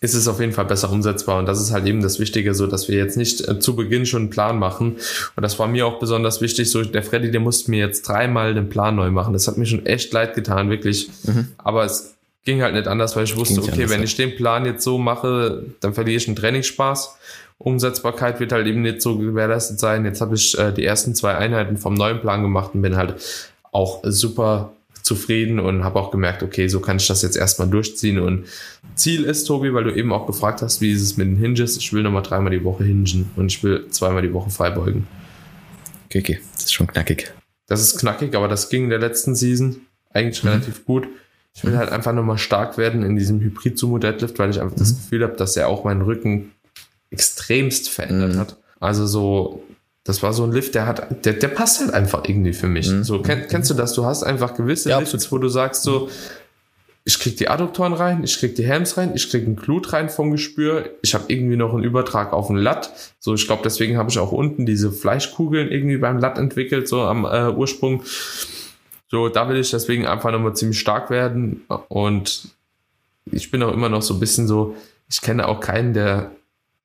[0.00, 1.38] ist es auf jeden Fall besser umsetzbar.
[1.38, 4.06] Und das ist halt eben das Wichtige, so dass wir jetzt nicht äh, zu Beginn
[4.06, 4.96] schon einen Plan machen.
[5.36, 6.70] Und das war mir auch besonders wichtig.
[6.70, 9.32] So, der Freddy, der musste mir jetzt dreimal den Plan neu machen.
[9.32, 11.10] Das hat mir schon echt leid getan, wirklich.
[11.58, 12.14] Aber es
[12.44, 14.98] ging halt nicht anders, weil ich wusste, okay, anders, wenn ich den Plan jetzt so
[14.98, 17.16] mache, dann verliere ich einen Trainingsspaß.
[17.58, 20.06] Umsetzbarkeit wird halt eben nicht so gewährleistet sein.
[20.06, 23.16] Jetzt habe ich äh, die ersten zwei Einheiten vom neuen Plan gemacht und bin halt
[23.70, 28.18] auch super zufrieden und habe auch gemerkt, okay, so kann ich das jetzt erstmal durchziehen.
[28.18, 28.46] Und
[28.94, 31.76] Ziel ist, Tobi, weil du eben auch gefragt hast, wie ist es mit den Hinges?
[31.76, 35.06] Ich will nochmal dreimal die Woche hingen und ich will zweimal die Woche freibeugen.
[36.06, 36.40] Okay, okay.
[36.54, 37.32] Das ist schon knackig.
[37.66, 39.76] Das ist knackig, aber das ging in der letzten Season
[40.10, 41.06] eigentlich relativ gut.
[41.54, 45.22] Ich will halt einfach nochmal stark werden in diesem Hybrid-Sumo-Deadlift, weil ich einfach das Gefühl
[45.22, 46.52] habe, dass er auch meinen Rücken
[47.10, 48.38] extremst verändert Mhm.
[48.38, 48.56] hat.
[48.80, 49.62] Also so,
[50.10, 52.90] das war so ein Lift, der hat, der, der passt halt einfach irgendwie für mich.
[52.90, 53.04] Mhm.
[53.04, 53.92] So, kenn, kennst du das?
[53.92, 56.08] Du hast einfach gewisse Ja, Lifts, wo du sagst so,
[57.04, 60.08] ich krieg die Adduktoren rein, ich krieg die Hams rein, ich krieg ein Glut rein
[60.08, 62.90] vom Gespür, ich habe irgendwie noch einen Übertrag auf den Latt.
[63.20, 67.02] So, ich glaube, deswegen habe ich auch unten diese Fleischkugeln irgendwie beim Latt entwickelt, so
[67.02, 68.02] am äh, Ursprung.
[69.06, 71.62] So, da will ich deswegen einfach nochmal ziemlich stark werden.
[71.86, 72.48] Und
[73.26, 74.74] ich bin auch immer noch so ein bisschen so,
[75.08, 76.32] ich kenne auch keinen, der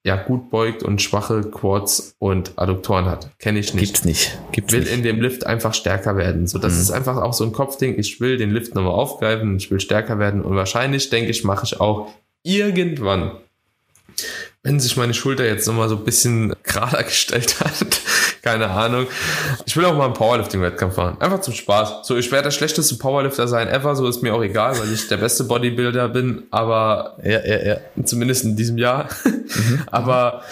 [0.06, 3.32] ja gut beugt und schwache Quads und Adduktoren hat.
[3.40, 3.86] Kenne ich nicht.
[3.88, 4.38] Gibt's nicht.
[4.52, 4.94] Gibt's will nicht.
[4.94, 6.46] in dem Lift einfach stärker werden.
[6.46, 6.80] So, das Mhm.
[6.82, 7.98] ist einfach auch so ein Kopfding.
[7.98, 11.66] Ich will den Lift nochmal aufgreifen, ich will stärker werden und wahrscheinlich, denke ich, mache
[11.66, 12.14] ich auch
[12.44, 13.32] irgendwann,
[14.62, 18.00] wenn sich meine Schulter jetzt nochmal so ein bisschen gerader gestellt hat,
[18.46, 19.08] keine Ahnung.
[19.66, 21.18] Ich will auch mal einen Powerlifting-Wettkampf machen.
[21.20, 22.08] Einfach zum Spaß.
[22.08, 25.08] So, ich werde der schlechteste Powerlifter sein ever, so ist mir auch egal, weil ich
[25.08, 27.78] der beste Bodybuilder bin, aber Ja, ja, ja.
[28.04, 29.10] zumindest in diesem Jahr.
[29.90, 30.44] Aber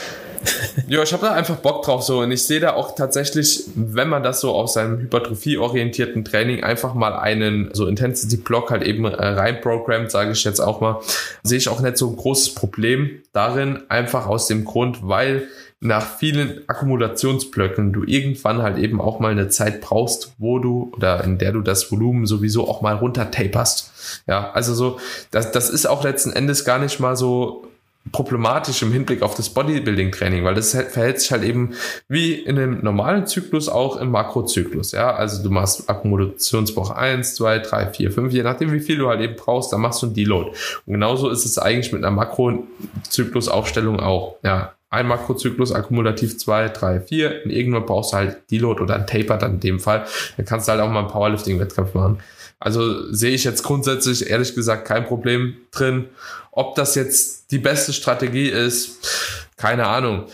[0.87, 4.09] ja, ich habe da einfach Bock drauf so und ich sehe da auch tatsächlich, wenn
[4.09, 9.09] man das so aus seinem hypertrophie-orientierten Training einfach mal einen so Intensity-Block halt eben äh,
[9.25, 10.99] reinprogrammt, sage ich jetzt auch mal,
[11.43, 15.47] sehe ich auch nicht so ein großes Problem darin, einfach aus dem Grund, weil
[15.83, 21.23] nach vielen Akkumulationsblöcken du irgendwann halt eben auch mal eine Zeit brauchst, wo du oder
[21.23, 24.23] in der du das Volumen sowieso auch mal runter taperst.
[24.27, 24.99] Ja, also so,
[25.31, 27.67] das, das ist auch letzten Endes gar nicht mal so
[28.11, 31.73] problematisch im Hinblick auf das Bodybuilding-Training, weil das verhält sich halt eben
[32.09, 34.91] wie in einem normalen Zyklus auch im Makrozyklus.
[34.91, 39.07] Ja, also du machst Akkumulationswoche 1, 2, 3, 4, 5, je nachdem wie viel du
[39.07, 40.51] halt eben brauchst, dann machst du einen Deload.
[40.85, 44.35] Und genauso ist es eigentlich mit einer Makrozyklusaufstellung auch.
[44.43, 49.07] Ja, ein Makrozyklus, akkumulativ 2, 3, 4 und irgendwann brauchst du halt Deload oder ein
[49.07, 50.05] Taper dann in dem Fall.
[50.37, 52.19] Dann kannst du halt auch mal einen Powerlifting-Wettkampf machen.
[52.59, 56.09] Also sehe ich jetzt grundsätzlich ehrlich gesagt kein Problem drin.
[56.51, 60.25] Ob das jetzt die beste Strategie ist, keine Ahnung.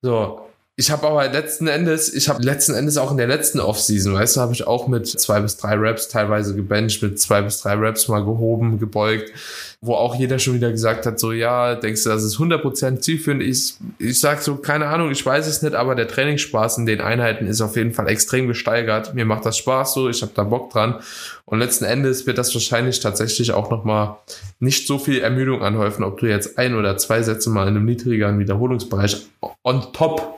[0.00, 0.47] So,
[0.80, 4.36] ich habe aber letzten Endes, ich habe letzten Endes auch in der letzten Offseason, weißt
[4.36, 7.74] du, habe ich auch mit zwei bis drei Raps teilweise gebencht, mit zwei bis drei
[7.74, 9.32] Raps mal gehoben, gebeugt,
[9.80, 13.42] wo auch jeder schon wieder gesagt hat, so ja, denkst du, das ist 100% zielführend?
[13.42, 17.00] Ich, ich sag so, keine Ahnung, ich weiß es nicht, aber der Trainingsspaß in den
[17.00, 19.14] Einheiten ist auf jeden Fall extrem gesteigert.
[19.16, 21.00] Mir macht das Spaß so, ich habe da Bock dran
[21.44, 24.18] und letzten Endes wird das wahrscheinlich tatsächlich auch nochmal
[24.60, 27.84] nicht so viel Ermüdung anhäufen, ob du jetzt ein oder zwei Sätze mal in einem
[27.84, 29.26] niedrigeren Wiederholungsbereich
[29.64, 30.37] on top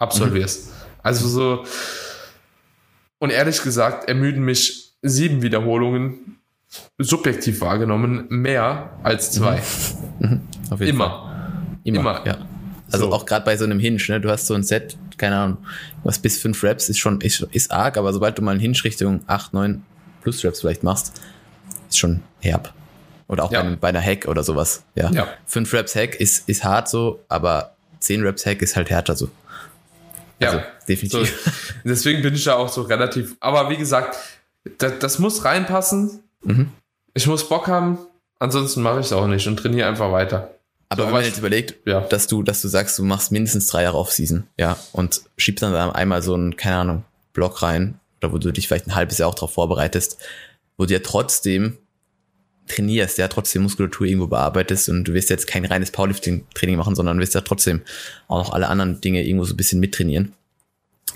[0.00, 0.70] absolvierst.
[1.02, 1.64] Also so,
[3.18, 6.38] und ehrlich gesagt, ermüden mich sieben Wiederholungen
[6.98, 9.58] subjektiv wahrgenommen mehr als zwei.
[10.70, 11.78] Auf jeden Immer.
[11.84, 12.00] Immer.
[12.00, 12.26] Immer.
[12.26, 12.38] Ja.
[12.92, 13.12] Also So.
[13.12, 14.20] auch gerade bei so einem Hinge, ne?
[14.20, 15.58] Du hast so ein Set, keine Ahnung,
[16.02, 18.82] was bis fünf Reps ist schon, ist, ist arg, aber sobald du mal einen Hinge
[18.84, 19.82] Richtung acht, neun
[20.22, 21.20] plus Reps vielleicht machst,
[21.88, 22.72] ist schon herb.
[23.28, 23.60] Oder auch Ja.
[23.62, 24.82] bei, einem, bei einer Hack oder sowas.
[24.96, 25.10] Ja.
[25.12, 25.28] Ja.
[25.46, 29.28] Fünf Reps Hack ist, ist hart so, aber zehn Reps Hack ist halt härter so.
[30.40, 31.42] Also, Ja, definitiv.
[31.44, 31.50] So,
[31.84, 33.36] deswegen bin ich da auch so relativ.
[33.40, 34.16] Aber wie gesagt,
[34.78, 36.20] das, das muss reinpassen.
[36.44, 36.70] Mhm.
[37.14, 37.98] Ich muss Bock haben.
[38.38, 40.54] Ansonsten mache ich es auch nicht und trainiere einfach weiter.
[40.88, 42.00] Aber So, wenn man jetzt überlegt, Ja.
[42.00, 45.74] dass du, dass du sagst, du machst mindestens drei Jahre Off-Season, ja, und schiebst dann
[45.74, 49.28] einmal so einen, keine Ahnung, Block rein, oder wo du dich vielleicht ein halbes Jahr
[49.28, 50.16] auch darauf vorbereitest,
[50.76, 51.76] wo du ja trotzdem
[52.70, 57.18] trainierst, ja, trotzdem Muskulatur irgendwo bearbeitest und du wirst jetzt kein reines Powerlifting-Training machen, sondern
[57.18, 57.82] wirst ja trotzdem
[58.28, 60.32] auch noch alle anderen Dinge irgendwo so ein bisschen mittrainieren,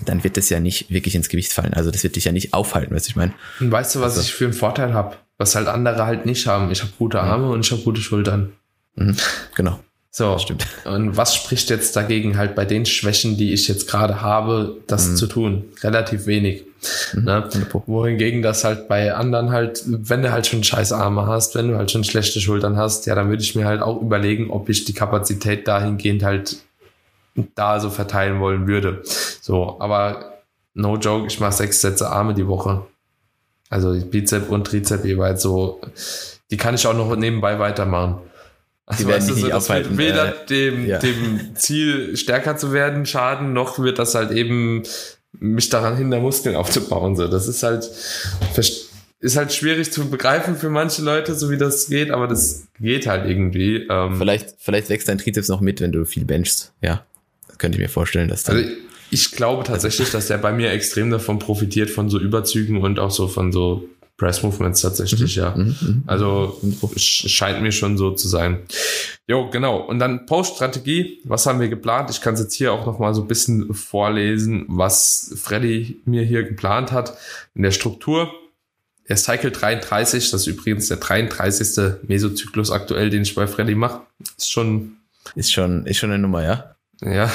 [0.05, 1.73] dann wird das ja nicht wirklich ins Gewicht fallen.
[1.73, 3.33] Also das wird dich ja nicht aufhalten, weißt du, ich meine.
[3.59, 5.15] Und weißt du, was Also- ich für einen Vorteil habe?
[5.37, 6.71] Was halt andere halt nicht haben.
[6.71, 8.53] Ich habe gute Arme und ich habe gute Schultern.
[8.95, 9.17] Mhm,
[9.55, 9.79] genau.
[10.11, 10.65] So, Stimmt.
[10.85, 15.09] Und was spricht jetzt dagegen, halt bei den Schwächen, die ich jetzt gerade habe, das
[15.09, 15.15] Mhm.
[15.17, 15.65] zu tun?
[15.83, 16.63] Relativ wenig.
[17.13, 17.43] Ne?
[17.43, 17.83] 100 Pro.
[17.85, 21.77] Wohingegen das halt bei anderen halt, wenn du halt schon scheiß Arme hast, wenn du
[21.77, 24.85] halt schon schlechte Schultern hast, ja, dann würde ich mir halt auch überlegen, ob ich
[24.85, 26.57] die Kapazität dahingehend halt
[27.55, 29.03] da so verteilen wollen würde.
[29.41, 30.39] So, aber
[30.73, 32.85] no joke, ich mache sechs Sätze Arme die Woche.
[33.69, 35.81] Also Bizep und Trizep jeweils so.
[36.51, 38.19] Die kann ich auch noch nebenbei weitermachen.
[38.85, 40.99] Also, werden weißt du, nicht das wird weder äh, dem, ja.
[40.99, 44.83] dem Ziel stärker zu werden schaden, noch wird das halt eben
[45.39, 47.15] mich daran hindern, Muskeln aufzubauen.
[47.15, 47.89] So, das ist halt
[49.25, 53.07] ist halt schwierig zu begreifen für manche Leute, so wie das geht, aber das geht
[53.07, 53.87] halt irgendwie.
[53.89, 56.73] Ähm, Vielleicht, vielleicht wächst dein Trizeps noch mit, wenn du viel benchst.
[56.81, 57.05] Ja.
[57.47, 58.57] Das könnte ich mir vorstellen, dass dann.
[58.57, 58.69] Also
[59.09, 63.11] ich glaube tatsächlich, dass der bei mir extrem davon profitiert, von so Überzügen und auch
[63.11, 65.53] so von so Press Movements tatsächlich, ja.
[65.55, 66.03] Mhm, mhm.
[66.07, 66.57] Also
[66.95, 68.59] sch- scheint mir schon so zu sein.
[69.27, 69.77] Jo, genau.
[69.77, 71.19] Und dann Post-Strategie.
[71.25, 72.09] Was haben wir geplant?
[72.09, 76.23] Ich kann es jetzt hier auch noch mal so ein bisschen vorlesen, was Freddy mir
[76.23, 77.17] hier geplant hat
[77.55, 78.31] in der Struktur.
[79.09, 81.95] Der Cycle 33, das ist übrigens der 33.
[82.07, 84.01] Mesozyklus aktuell, den ich bei Freddy mache.
[84.37, 84.97] Ist schon,
[85.35, 86.75] Ist schon, ist schon eine Nummer, ja?
[87.01, 87.29] ja,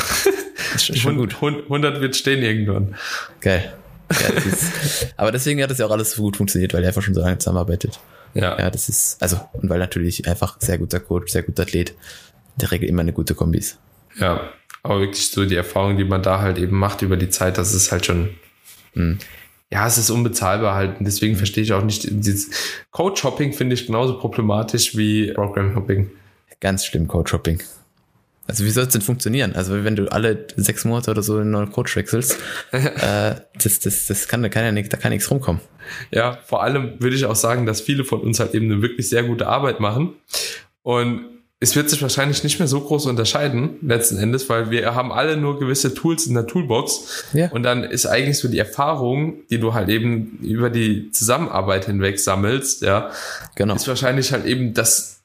[0.74, 1.34] Ist schon, schon gut.
[1.42, 2.96] 100 wird stehen irgendwann.
[3.40, 3.74] Geil.
[4.10, 6.88] Ja, das ist, aber deswegen hat das ja auch alles so gut funktioniert, weil er
[6.88, 8.00] einfach schon so lange zusammenarbeitet.
[8.34, 8.58] Ja.
[8.58, 11.94] ja, das ist, also, und weil natürlich einfach sehr guter Coach, sehr guter Athlet,
[12.56, 13.78] der Regel immer eine gute Kombis.
[14.18, 14.50] Ja,
[14.82, 17.74] aber wirklich so die Erfahrung, die man da halt eben macht über die Zeit, das
[17.74, 18.30] ist halt schon,
[18.94, 19.18] mhm.
[19.70, 20.98] ja, es ist unbezahlbar halt.
[20.98, 21.38] Und deswegen mhm.
[21.38, 22.50] verstehe ich auch nicht, dieses
[22.92, 26.10] Coach-Hopping finde ich genauso problematisch wie Program-Hopping.
[26.60, 27.62] Ganz schlimm, Coach-Hopping.
[28.50, 29.54] Also wie soll es denn funktionieren?
[29.54, 32.36] Also wenn du alle sechs Monate oder so einen neuen Coach wechselst,
[32.72, 35.60] äh, das, das, das kann, da kann ja nicht, da kann nichts rumkommen.
[36.10, 39.08] Ja, vor allem würde ich auch sagen, dass viele von uns halt eben eine wirklich
[39.08, 40.14] sehr gute Arbeit machen.
[40.82, 41.26] Und
[41.60, 45.36] es wird sich wahrscheinlich nicht mehr so groß unterscheiden, letzten Endes, weil wir haben alle
[45.36, 47.26] nur gewisse Tools in der Toolbox.
[47.32, 47.50] Ja.
[47.50, 52.18] Und dann ist eigentlich so die Erfahrung, die du halt eben über die Zusammenarbeit hinweg
[52.18, 53.10] sammelst, ja,
[53.54, 53.76] genau.
[53.76, 55.20] ist wahrscheinlich halt eben das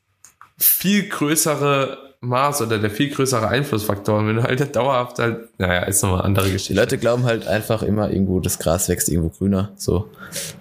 [0.60, 4.20] viel größere Maß oder der viel größere Einflussfaktor.
[4.20, 6.74] Und wenn du halt dauerhaft halt, naja, ist nochmal eine andere Geschichte.
[6.74, 10.10] Die Leute glauben halt einfach immer irgendwo, das Gras wächst irgendwo grüner, so.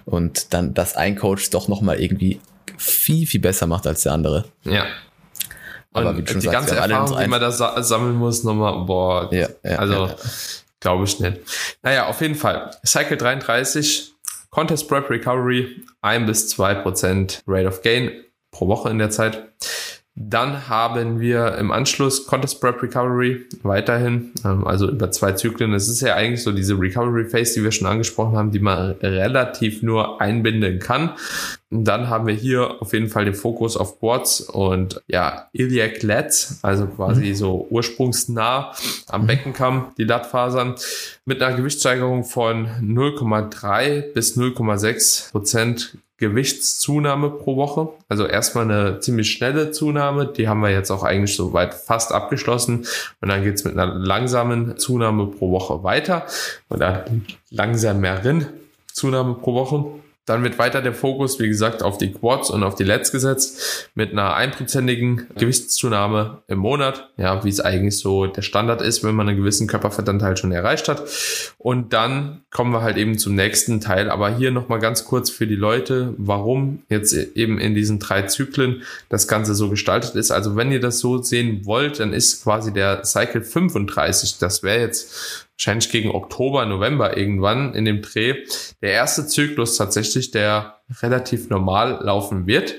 [0.05, 2.39] Und dann, dass ein Coach doch nochmal irgendwie
[2.77, 4.45] viel, viel besser macht als der andere.
[4.63, 4.85] Ja.
[5.93, 9.33] Aber und wie schon die sagst, ganze Erfahrung, die man da sammeln muss, nochmal, boah,
[9.33, 10.15] ja, ja, also ja,
[10.81, 11.39] glaube ich nicht.
[11.83, 12.71] Naja, auf jeden Fall.
[12.85, 14.13] Cycle 33,
[14.49, 18.11] Contest Prep Recovery, 1 bis 2 Prozent Rate of Gain
[18.51, 19.41] pro Woche in der Zeit.
[20.17, 25.73] Dann haben wir im Anschluss Contest Prep Recovery weiterhin, ähm, also über zwei Zyklen.
[25.73, 28.91] Es ist ja eigentlich so diese Recovery Phase, die wir schon angesprochen haben, die man
[29.01, 31.11] relativ nur einbinden kann.
[31.83, 36.59] Dann haben wir hier auf jeden Fall den Fokus auf Quads und ja, Iliac Lats,
[36.61, 37.35] also quasi mhm.
[37.35, 38.73] so ursprungsnah
[39.07, 39.27] am mhm.
[39.27, 40.75] Beckenkamm, die Lattfasern,
[41.25, 47.89] mit einer Gewichtssteigerung von 0,3 bis 0,6 Prozent Gewichtszunahme pro Woche.
[48.07, 52.85] Also erstmal eine ziemlich schnelle Zunahme, die haben wir jetzt auch eigentlich soweit fast abgeschlossen.
[53.19, 56.25] Und dann geht's mit einer langsamen Zunahme pro Woche weiter
[56.69, 57.05] oder
[57.49, 58.47] langsameren
[58.91, 59.85] Zunahme pro Woche.
[60.25, 63.89] Dann wird weiter der Fokus, wie gesagt, auf die Quads und auf die Lets gesetzt,
[63.93, 69.15] mit einer einprozentigen Gewichtszunahme im Monat, ja, wie es eigentlich so der Standard ist, wenn
[69.15, 71.03] man einen gewissen Körperfettanteil schon erreicht hat.
[71.57, 75.45] Und dann kommen wir halt eben zum nächsten Teil, aber hier nochmal ganz kurz für
[75.45, 80.31] die Leute, warum jetzt eben in diesen drei Zyklen das Ganze so gestaltet ist.
[80.31, 84.79] Also wenn ihr das so sehen wollt, dann ist quasi der Cycle 35, das wäre
[84.79, 88.43] jetzt wahrscheinlich gegen Oktober, November irgendwann in dem Dreh,
[88.81, 92.75] der erste Zyklus tatsächlich, der relativ normal laufen wird.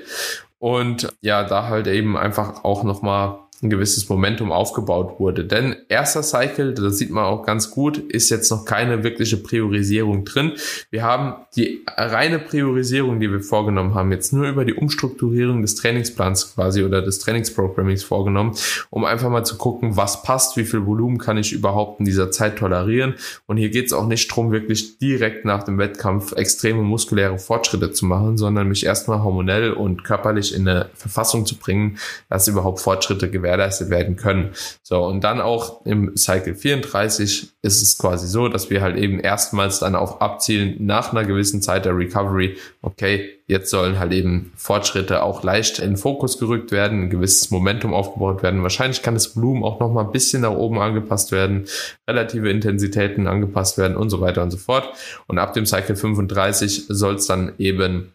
[0.58, 5.44] Und ja, da halt eben einfach auch nochmal ein gewisses Momentum aufgebaut wurde.
[5.44, 10.24] Denn erster Cycle, das sieht man auch ganz gut, ist jetzt noch keine wirkliche Priorisierung
[10.24, 10.52] drin.
[10.90, 15.74] Wir haben die reine Priorisierung, die wir vorgenommen haben, jetzt nur über die Umstrukturierung des
[15.76, 18.54] Trainingsplans quasi oder des Trainingsprogrammings vorgenommen,
[18.90, 22.30] um einfach mal zu gucken, was passt, wie viel Volumen kann ich überhaupt in dieser
[22.30, 23.14] Zeit tolerieren.
[23.46, 27.92] Und hier geht es auch nicht darum, wirklich direkt nach dem Wettkampf extreme muskuläre Fortschritte
[27.92, 31.96] zu machen, sondern mich erstmal hormonell und körperlich in eine Verfassung zu bringen,
[32.28, 34.50] dass überhaupt Fortschritte gewährt gewährleistet werden können.
[34.82, 39.20] So, und dann auch im Cycle 34 ist es quasi so, dass wir halt eben
[39.20, 44.52] erstmals dann auch abzielen nach einer gewissen Zeit der Recovery, okay, jetzt sollen halt eben
[44.56, 48.62] Fortschritte auch leicht in Fokus gerückt werden, ein gewisses Momentum aufgebaut werden.
[48.62, 51.66] Wahrscheinlich kann das Volumen auch noch mal ein bisschen nach oben angepasst werden,
[52.08, 54.88] relative Intensitäten angepasst werden und so weiter und so fort.
[55.28, 58.12] Und ab dem Cycle 35 soll es dann eben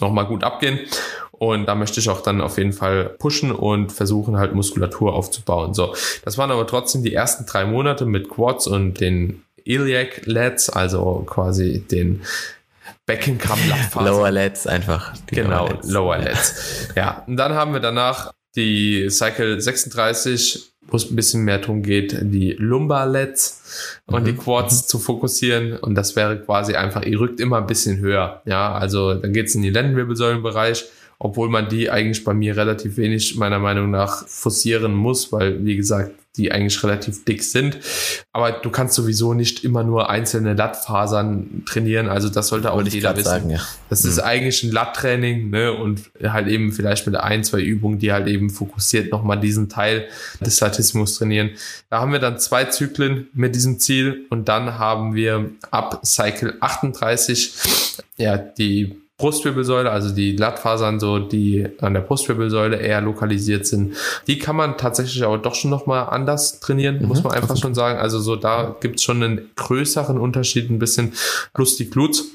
[0.00, 0.80] noch mal gut abgehen.
[1.40, 5.72] Und da möchte ich auch dann auf jeden Fall pushen und versuchen halt Muskulatur aufzubauen.
[5.72, 10.68] So, das waren aber trotzdem die ersten drei Monate mit Quads und den Iliac Lats,
[10.68, 12.20] also quasi den
[13.06, 13.58] Beckenkamm
[14.04, 15.14] Lower Lats einfach.
[15.28, 15.90] Genau, Lower Lats.
[15.90, 16.88] Lower Lats.
[16.94, 21.82] ja, und dann haben wir danach die Cycle 36 wo es ein bisschen mehr darum
[21.82, 24.26] geht, die Lumbar-Lets und mhm.
[24.26, 24.88] die Quads mhm.
[24.88, 25.76] zu fokussieren.
[25.76, 28.42] Und das wäre quasi einfach, ihr rückt immer ein bisschen höher.
[28.44, 30.86] Ja, also dann geht es in die Lendenwirbelsäulenbereich
[31.22, 35.76] obwohl man die eigentlich bei mir relativ wenig meiner Meinung nach forcieren muss, weil, wie
[35.76, 37.78] gesagt, die eigentlich relativ dick sind.
[38.32, 42.08] Aber du kannst sowieso nicht immer nur einzelne Lattfasern trainieren.
[42.08, 43.28] Also das sollte auch jeder wissen.
[43.28, 43.60] Sagen, ja.
[43.90, 44.10] Das mhm.
[44.10, 45.72] ist eigentlich ein Latttraining ne?
[45.72, 50.06] und halt eben vielleicht mit ein, zwei Übungen, die halt eben fokussiert nochmal diesen Teil
[50.40, 51.50] des Statismus trainieren.
[51.90, 56.56] Da haben wir dann zwei Zyklen mit diesem Ziel und dann haben wir ab Cycle
[56.60, 57.52] 38
[58.16, 63.94] ja die Brustwirbelsäule, also die Glattfasern, so die an der Brustwirbelsäule eher lokalisiert sind,
[64.26, 67.08] die kann man tatsächlich aber doch schon nochmal anders trainieren, mhm.
[67.08, 67.98] muss man einfach schon sagen.
[67.98, 71.12] Also so da gibt's schon einen größeren Unterschied, ein bisschen
[71.52, 72.28] plus die Glutes.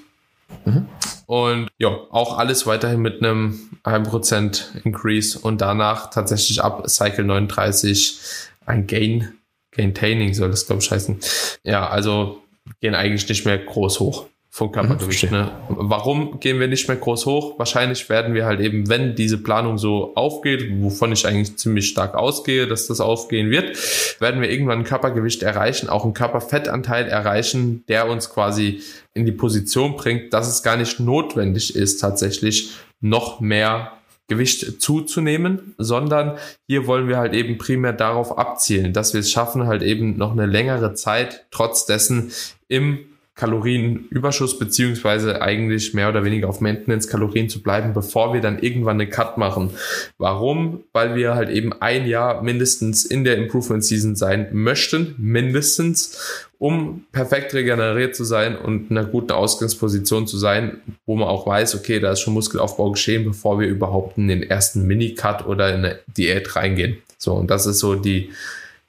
[0.65, 0.85] Mhm.
[1.25, 8.19] Und ja, auch alles weiterhin mit einem 1% Increase und danach tatsächlich ab Cycle 39
[8.67, 9.33] ein Gain,
[9.71, 11.17] Gaintaining soll das glaube ich heißen.
[11.63, 12.43] Ja, also
[12.79, 15.25] gehen eigentlich nicht mehr groß hoch vom Körpergewicht.
[15.25, 15.51] Mhm, ne?
[15.67, 17.59] Warum gehen wir nicht mehr groß hoch?
[17.59, 22.15] Wahrscheinlich werden wir halt eben, wenn diese Planung so aufgeht, wovon ich eigentlich ziemlich stark
[22.15, 23.77] ausgehe, dass das aufgehen wird,
[24.21, 28.81] werden wir irgendwann ein Körpergewicht erreichen, auch einen Körperfettanteil erreichen, der uns quasi
[29.13, 33.91] in die Position bringt, dass es gar nicht notwendig ist, tatsächlich noch mehr
[34.29, 39.67] Gewicht zuzunehmen, sondern hier wollen wir halt eben primär darauf abzielen, dass wir es schaffen,
[39.67, 42.31] halt eben noch eine längere Zeit trotz dessen
[42.69, 42.99] im
[43.35, 49.09] Kalorienüberschuss beziehungsweise eigentlich mehr oder weniger auf Maintenance-Kalorien zu bleiben, bevor wir dann irgendwann eine
[49.09, 49.71] Cut machen.
[50.17, 50.85] Warum?
[50.93, 57.05] Weil wir halt eben ein Jahr mindestens in der Improvement Season sein möchten, mindestens, um
[57.11, 61.75] perfekt regeneriert zu sein und in einer guten Ausgangsposition zu sein, wo man auch weiß,
[61.75, 65.83] okay, da ist schon Muskelaufbau geschehen, bevor wir überhaupt in den ersten Mini-Cut oder in
[65.83, 66.99] eine Diät reingehen.
[67.17, 68.29] So, und das ist so die,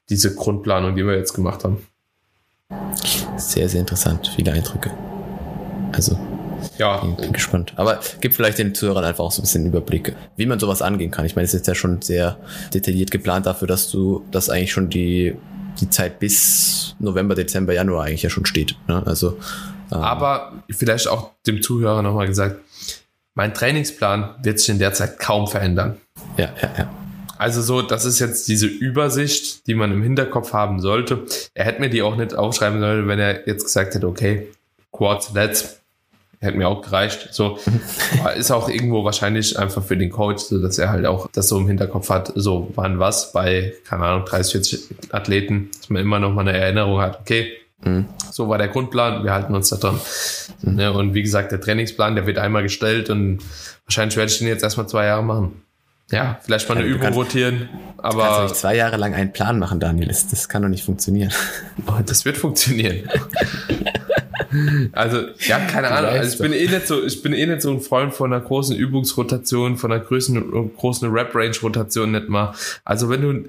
[0.08, 1.78] diese Grundplanung, die wir jetzt gemacht haben.
[3.36, 4.32] Sehr, sehr interessant.
[4.34, 4.90] Viele Eindrücke.
[5.92, 6.18] Also,
[6.78, 6.98] ja.
[6.98, 7.72] Bin, gespannt.
[7.76, 11.10] Aber gibt vielleicht den Zuhörern einfach auch so ein bisschen Überblicke, wie man sowas angehen
[11.10, 11.24] kann.
[11.24, 12.38] Ich meine, es ist ja schon sehr
[12.72, 15.36] detailliert geplant dafür, dass du, dass eigentlich schon die,
[15.80, 18.76] die Zeit bis November, Dezember, Januar eigentlich ja schon steht.
[18.88, 19.02] Ne?
[19.06, 19.38] Also,
[19.92, 22.56] ähm, Aber vielleicht auch dem Zuhörer nochmal gesagt,
[23.34, 25.98] mein Trainingsplan wird sich in der Zeit kaum verändern.
[26.38, 26.90] Ja, ja, ja.
[27.38, 31.24] Also so, das ist jetzt diese Übersicht, die man im Hinterkopf haben sollte.
[31.54, 34.48] Er hätte mir die auch nicht aufschreiben sollen, wenn er jetzt gesagt hätte, okay,
[34.92, 35.80] Quads, Let's,
[36.40, 37.28] hätte mir auch gereicht.
[37.32, 37.58] So
[38.36, 41.58] ist auch irgendwo wahrscheinlich einfach für den Coach, so dass er halt auch das so
[41.58, 46.18] im Hinterkopf hat, so wann was bei, keine Ahnung, 30, 40 Athleten, dass man immer
[46.18, 47.52] noch mal eine Erinnerung hat, okay,
[47.84, 48.06] mhm.
[48.30, 50.00] so war der Grundplan, wir halten uns da dran.
[50.62, 50.78] Mhm.
[50.78, 53.38] Ja, und wie gesagt, der Trainingsplan, der wird einmal gestellt und
[53.84, 55.62] wahrscheinlich werde ich den jetzt erstmal zwei Jahre machen.
[56.10, 57.68] Ja, vielleicht mal eine ja, Übung kannst, rotieren.
[57.98, 60.08] Aber du kannst nicht zwei Jahre lang einen Plan machen, Daniel.
[60.08, 61.32] Das, das kann doch nicht funktionieren.
[61.88, 63.08] Oh, das wird funktionieren.
[64.92, 66.10] also, ja, keine Ahnung.
[66.10, 68.42] Also ich bin eh nicht so, ich bin eh nicht so ein Freund von einer
[68.42, 72.54] großen Übungsrotation, von einer großen, großen Rap-Range-Rotation nicht mal.
[72.84, 73.48] Also, wenn du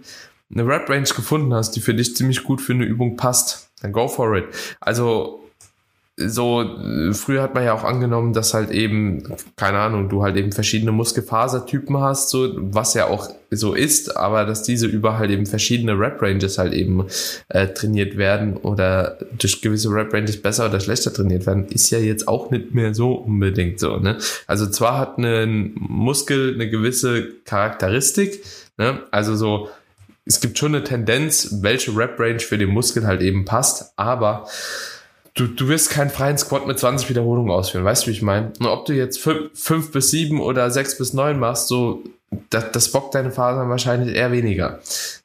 [0.52, 4.08] eine Rap-Range gefunden hast, die für dich ziemlich gut für eine Übung passt, dann go
[4.08, 4.46] for it.
[4.80, 5.47] Also,
[6.20, 6.66] so,
[7.14, 10.92] früher hat man ja auch angenommen, dass halt eben, keine Ahnung, du halt eben verschiedene
[10.92, 15.98] Muskelfasertypen hast, so, was ja auch so ist, aber dass diese über halt eben verschiedene
[15.98, 17.06] Rap-Ranges halt eben
[17.50, 22.28] äh, trainiert werden oder durch gewisse Rap-Ranges besser oder schlechter trainiert werden, ist ja jetzt
[22.28, 24.18] auch nicht mehr so unbedingt so, ne?
[24.48, 28.44] Also zwar hat ein Muskel eine gewisse Charakteristik,
[28.80, 29.04] ne?
[29.12, 29.70] Also so,
[30.26, 34.48] es gibt schon eine Tendenz, welche Rap-Range für den Muskel halt eben passt, aber
[35.38, 38.52] du, du wirst keinen freien Squat mit 20 Wiederholungen ausführen, weißt du, wie ich meine?
[38.60, 42.04] Und ob du jetzt 5 bis 7 oder 6 bis 9 machst, so,
[42.50, 44.80] das, das bockt deine Fasern wahrscheinlich eher weniger.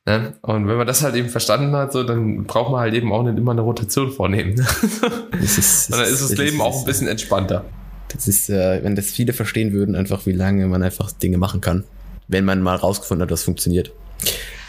[0.07, 0.35] Ne?
[0.43, 3.23] Und wenn man das halt eben verstanden hat, so, dann braucht man halt eben auch
[3.23, 4.57] nicht immer eine Rotation vornehmen.
[4.57, 7.65] Das ist, das dann ist das, das Leben ist, auch ein bisschen entspannter.
[8.09, 11.61] Das ist, äh, wenn das viele verstehen würden, einfach wie lange man einfach Dinge machen
[11.61, 11.85] kann,
[12.29, 13.93] wenn man mal rausgefunden hat, was funktioniert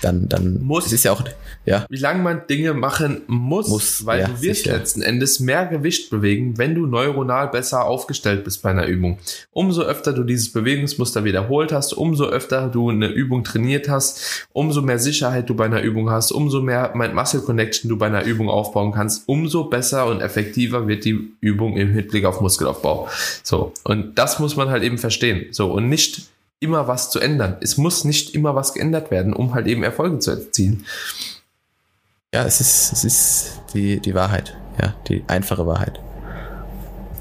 [0.03, 0.87] dann, dann muss.
[0.87, 1.23] Es ist ja auch,
[1.65, 1.85] ja.
[1.89, 4.77] Wie lange man Dinge machen muss, muss weil ja, du wirst sicher.
[4.77, 9.19] letzten Endes mehr Gewicht bewegen, wenn du neuronal besser aufgestellt bist bei einer Übung.
[9.51, 14.81] Umso öfter du dieses Bewegungsmuster wiederholt hast, umso öfter du eine Übung trainiert hast, umso
[14.81, 18.49] mehr Sicherheit du bei einer Übung hast, umso mehr Mind-Muscle Connection du bei einer Übung
[18.49, 23.07] aufbauen kannst, umso besser und effektiver wird die Übung im Hinblick auf Muskelaufbau.
[23.43, 23.73] So.
[23.83, 25.47] Und das muss man halt eben verstehen.
[25.51, 25.71] So.
[25.71, 26.32] Und nicht
[26.63, 27.57] immer was zu ändern.
[27.61, 30.85] Es muss nicht immer was geändert werden, um halt eben Erfolge zu erzielen.
[32.33, 34.57] Ja, es ist, es ist die, die Wahrheit.
[34.81, 35.99] Ja, die einfache Wahrheit.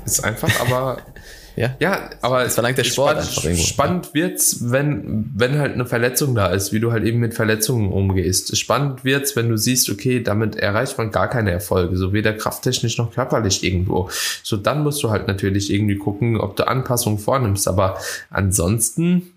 [0.07, 0.99] Ist einfach, aber
[1.57, 3.59] Ja, ja aber das verlangt der Sport spannend.
[3.59, 7.93] Spannend wird's, wenn, wenn halt eine Verletzung da ist, wie du halt eben mit Verletzungen
[7.93, 8.57] umgehst.
[8.57, 12.99] Spannend wird's, wenn du siehst, okay, damit erreicht man gar keine Erfolge, so weder krafttechnisch
[12.99, 14.09] noch körperlich irgendwo.
[14.43, 17.99] So, dann musst du halt natürlich irgendwie gucken, ob du Anpassungen vornimmst, aber
[18.31, 19.33] ansonsten,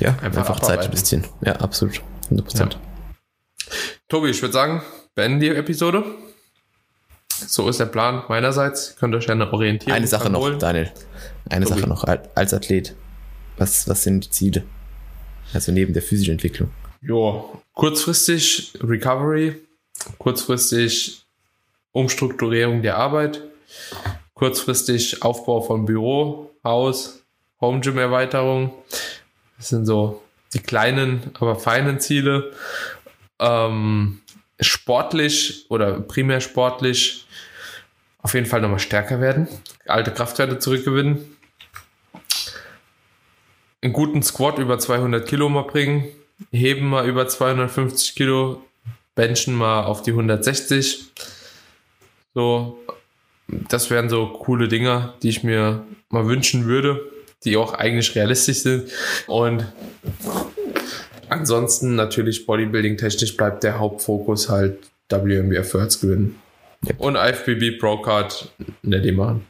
[0.00, 1.24] ja, einfach, einfach Zeit bisschen.
[1.44, 2.00] Ja, absolut.
[2.30, 2.58] 100%.
[2.58, 2.68] Ja.
[4.08, 4.82] Tobi, ich würde sagen,
[5.14, 6.04] beenden die Episode.
[7.46, 8.96] So ist der Plan meinerseits.
[8.96, 10.58] Könnt ihr euch eine Orientierung Eine Sache noch, holen.
[10.58, 10.90] Daniel.
[11.48, 11.80] Eine Tobi.
[11.80, 12.94] Sache noch als Athlet.
[13.58, 14.64] Was, was sind die Ziele?
[15.52, 16.70] Also neben der physischen Entwicklung.
[17.02, 17.44] Ja,
[17.74, 19.56] kurzfristig Recovery,
[20.18, 21.22] kurzfristig
[21.92, 23.42] Umstrukturierung der Arbeit,
[24.34, 27.22] kurzfristig Aufbau von Büro, Haus,
[27.60, 28.72] Home Gym Erweiterung.
[29.56, 32.52] Das sind so die kleinen, aber feinen Ziele.
[33.38, 34.20] Ähm,
[34.60, 37.25] sportlich oder primär sportlich
[38.26, 39.46] auf jeden Fall nochmal stärker werden,
[39.86, 41.36] alte Kraftwerte zurückgewinnen,
[43.80, 46.08] einen guten Squat über 200 Kilo mal bringen,
[46.50, 48.64] heben mal über 250 Kilo,
[49.14, 51.12] benchen mal auf die 160.
[52.34, 52.80] So,
[53.46, 57.08] das wären so coole Dinge, die ich mir mal wünschen würde,
[57.44, 58.90] die auch eigentlich realistisch sind.
[59.28, 59.66] Und
[61.28, 64.78] ansonsten natürlich Bodybuilding-technisch bleibt der Hauptfokus halt
[65.10, 66.42] WMBF Worlds gewinnen.
[66.86, 67.00] Yep.
[67.00, 68.50] Und IFBB Pro Card
[68.82, 69.44] in der D machen.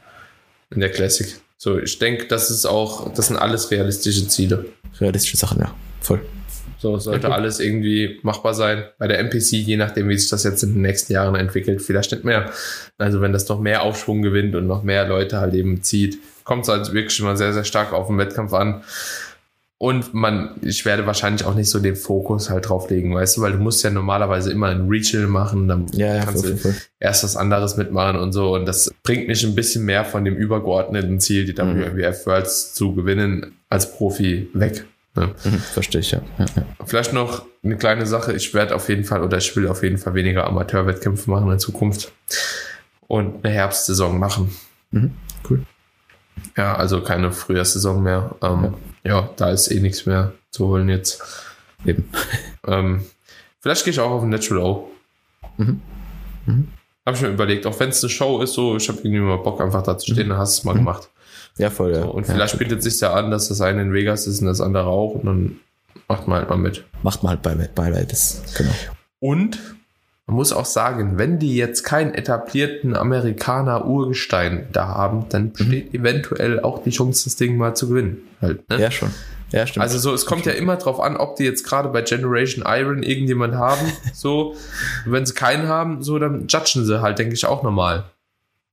[0.71, 1.39] In der Classic.
[1.57, 4.65] So, ich denke, das ist auch, das sind alles realistische Ziele.
[4.99, 5.73] Realistische Sachen, ja.
[6.01, 6.21] Voll.
[6.79, 8.85] So sollte ja, alles irgendwie machbar sein.
[8.99, 12.11] Bei der MPC, je nachdem, wie sich das jetzt in den nächsten Jahren entwickelt, vielleicht
[12.11, 12.51] nicht mehr.
[12.99, 16.63] Also wenn das noch mehr Aufschwung gewinnt und noch mehr Leute halt eben zieht, kommt
[16.63, 18.83] es halt wirklich immer sehr, sehr stark auf den Wettkampf an.
[19.79, 23.51] Und man, ich werde wahrscheinlich auch nicht so den Fokus halt drauflegen, weißt du, weil
[23.51, 26.75] du musst ja normalerweise immer ein Regional machen, dann ja, ja, kannst voll, du voll.
[26.99, 28.55] erst was anderes mitmachen und so.
[28.55, 32.29] Und das bringt mich ein bisschen mehr von dem übergeordneten Ziel, die WWF mhm.
[32.29, 34.85] Worlds zu gewinnen, als Profi weg.
[35.15, 35.35] Ne?
[35.43, 36.21] Mhm, verstehe ich, ja.
[36.39, 36.65] Ja, ja.
[36.85, 38.33] Vielleicht noch eine kleine Sache.
[38.33, 41.59] Ich werde auf jeden Fall oder ich will auf jeden Fall weniger Amateurwettkämpfe machen in
[41.59, 42.11] Zukunft
[43.07, 44.55] und eine Herbstsaison machen.
[44.89, 45.11] Mhm,
[45.49, 45.63] cool.
[46.55, 48.35] Ja, also keine Frühjahrssaison mehr.
[48.41, 48.73] Ähm,
[49.07, 49.21] ja.
[49.21, 49.29] ja.
[49.35, 51.21] da ist eh nichts mehr zu holen jetzt.
[51.85, 52.09] Eben.
[52.69, 53.05] Ähm,
[53.61, 54.91] vielleicht gehe ich auch auf ein Natural O.
[55.55, 55.79] Mhm.
[56.45, 56.67] Mhm.
[57.05, 59.37] Habe ich mir überlegt, auch wenn es eine Show ist, so, ich habe irgendwie mal
[59.37, 60.31] Bock, einfach da zu stehen, mhm.
[60.31, 60.79] dann hast du es mal mhm.
[60.79, 61.09] gemacht.
[61.57, 62.01] Ja, voll, ja.
[62.01, 62.59] So, und vielleicht ja.
[62.59, 65.25] bietet sich ja an, dass das eine in Vegas ist und das andere auch und
[65.25, 65.59] dann
[66.09, 66.83] macht man halt mal mit.
[67.03, 68.73] Macht man halt bei, bei beides, genau.
[69.19, 69.57] Und
[70.27, 75.53] man muss auch sagen, wenn die jetzt keinen etablierten Amerikaner Urgestein da haben, dann mhm.
[75.53, 75.99] besteht mhm.
[75.99, 78.27] eventuell auch die Chance, das Ding mal zu gewinnen.
[78.41, 78.79] Halt, ne?
[78.79, 79.09] Ja, schon.
[79.53, 79.83] Ja, stimmt.
[79.83, 83.03] Also so, es kommt ja immer drauf an, ob die jetzt gerade bei Generation Iron
[83.03, 83.79] irgendjemand haben.
[84.13, 84.55] so,
[85.05, 88.03] wenn sie keinen haben, so, dann judgen sie halt, denke ich, auch normal.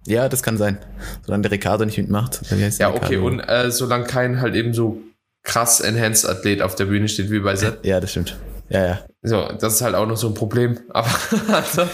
[0.06, 0.78] Ja, das kann sein.
[1.24, 2.40] Solange der Ricardo nicht mitmacht.
[2.78, 5.00] ja, okay, und äh, solange kein halt eben so
[5.44, 7.78] krass Enhanced Athlet auf der Bühne steht wie bei Seth.
[7.84, 8.36] Ja, das stimmt.
[8.74, 8.98] Ja, ja.
[9.22, 10.80] So, das ist halt auch noch so ein Problem.
[10.90, 11.08] Aber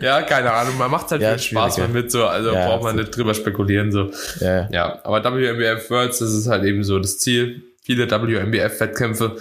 [0.00, 2.82] ja, keine Ahnung, man macht halt ja, viel Spaß mal mit, so, also ja, braucht
[2.82, 4.10] man nicht drüber spekulieren, so.
[4.40, 7.62] Ja, ja aber WMBF Worlds, das ist halt eben so das Ziel.
[7.82, 9.36] Viele WMBF-Wettkämpfe.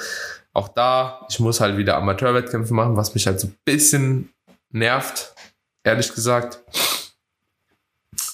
[0.54, 4.30] Auch da, ich muss halt wieder Amateurwettkämpfe machen, was mich halt so ein bisschen
[4.72, 5.34] nervt,
[5.84, 6.60] ehrlich gesagt.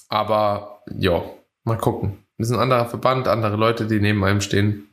[0.10, 1.24] Aber ja,
[1.64, 2.26] mal gucken.
[2.38, 4.90] Wir sind ein anderer Verband, andere Leute, die neben einem stehen.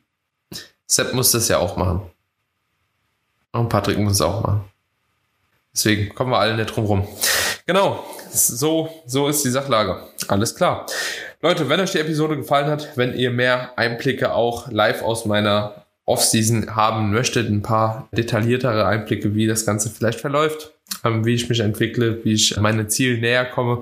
[0.92, 2.02] Sepp muss das ja auch machen.
[3.52, 4.64] Und Patrick muss es auch machen.
[5.74, 7.08] Deswegen kommen wir alle nicht drum rum.
[7.66, 10.02] Genau, so, so ist die Sachlage.
[10.28, 10.84] Alles klar.
[11.40, 15.86] Leute, wenn euch die Episode gefallen hat, wenn ihr mehr Einblicke auch live aus meiner
[16.04, 20.74] Offseason haben möchtet, ein paar detailliertere Einblicke, wie das Ganze vielleicht verläuft,
[21.04, 23.80] ähm, wie ich mich entwickle, wie ich meine Ziele näher komme,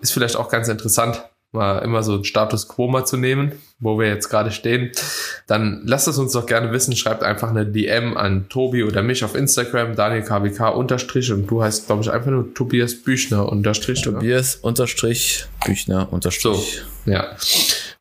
[0.00, 1.22] ist vielleicht auch ganz interessant
[1.52, 4.92] mal immer so einen Status Quo mal zu nehmen, wo wir jetzt gerade stehen,
[5.46, 6.94] dann lasst es uns doch gerne wissen.
[6.94, 11.62] Schreibt einfach eine DM an Tobi oder mich auf Instagram, Daniel KWK unterstrich und du
[11.62, 14.02] heißt, glaube ich, einfach nur Tobias Büchner unterstrich.
[14.02, 16.42] Tobias unterstrich Büchner unterstrich.
[16.42, 17.28] So, ja.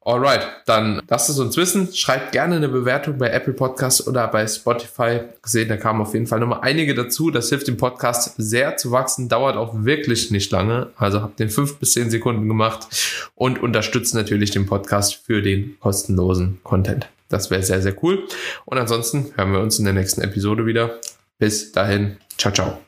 [0.07, 1.93] Alright, dann lasst es uns wissen.
[1.93, 5.19] Schreibt gerne eine Bewertung bei Apple Podcasts oder bei Spotify.
[5.41, 7.29] Gesehen, da kamen auf jeden Fall nochmal einige dazu.
[7.29, 10.91] Das hilft dem Podcast sehr zu wachsen, dauert auch wirklich nicht lange.
[10.95, 12.87] Also habt den fünf bis zehn Sekunden gemacht
[13.35, 17.09] und unterstützt natürlich den Podcast für den kostenlosen Content.
[17.27, 18.23] Das wäre sehr, sehr cool.
[18.63, 21.01] Und ansonsten hören wir uns in der nächsten Episode wieder.
[21.37, 22.15] Bis dahin.
[22.37, 22.86] Ciao, ciao.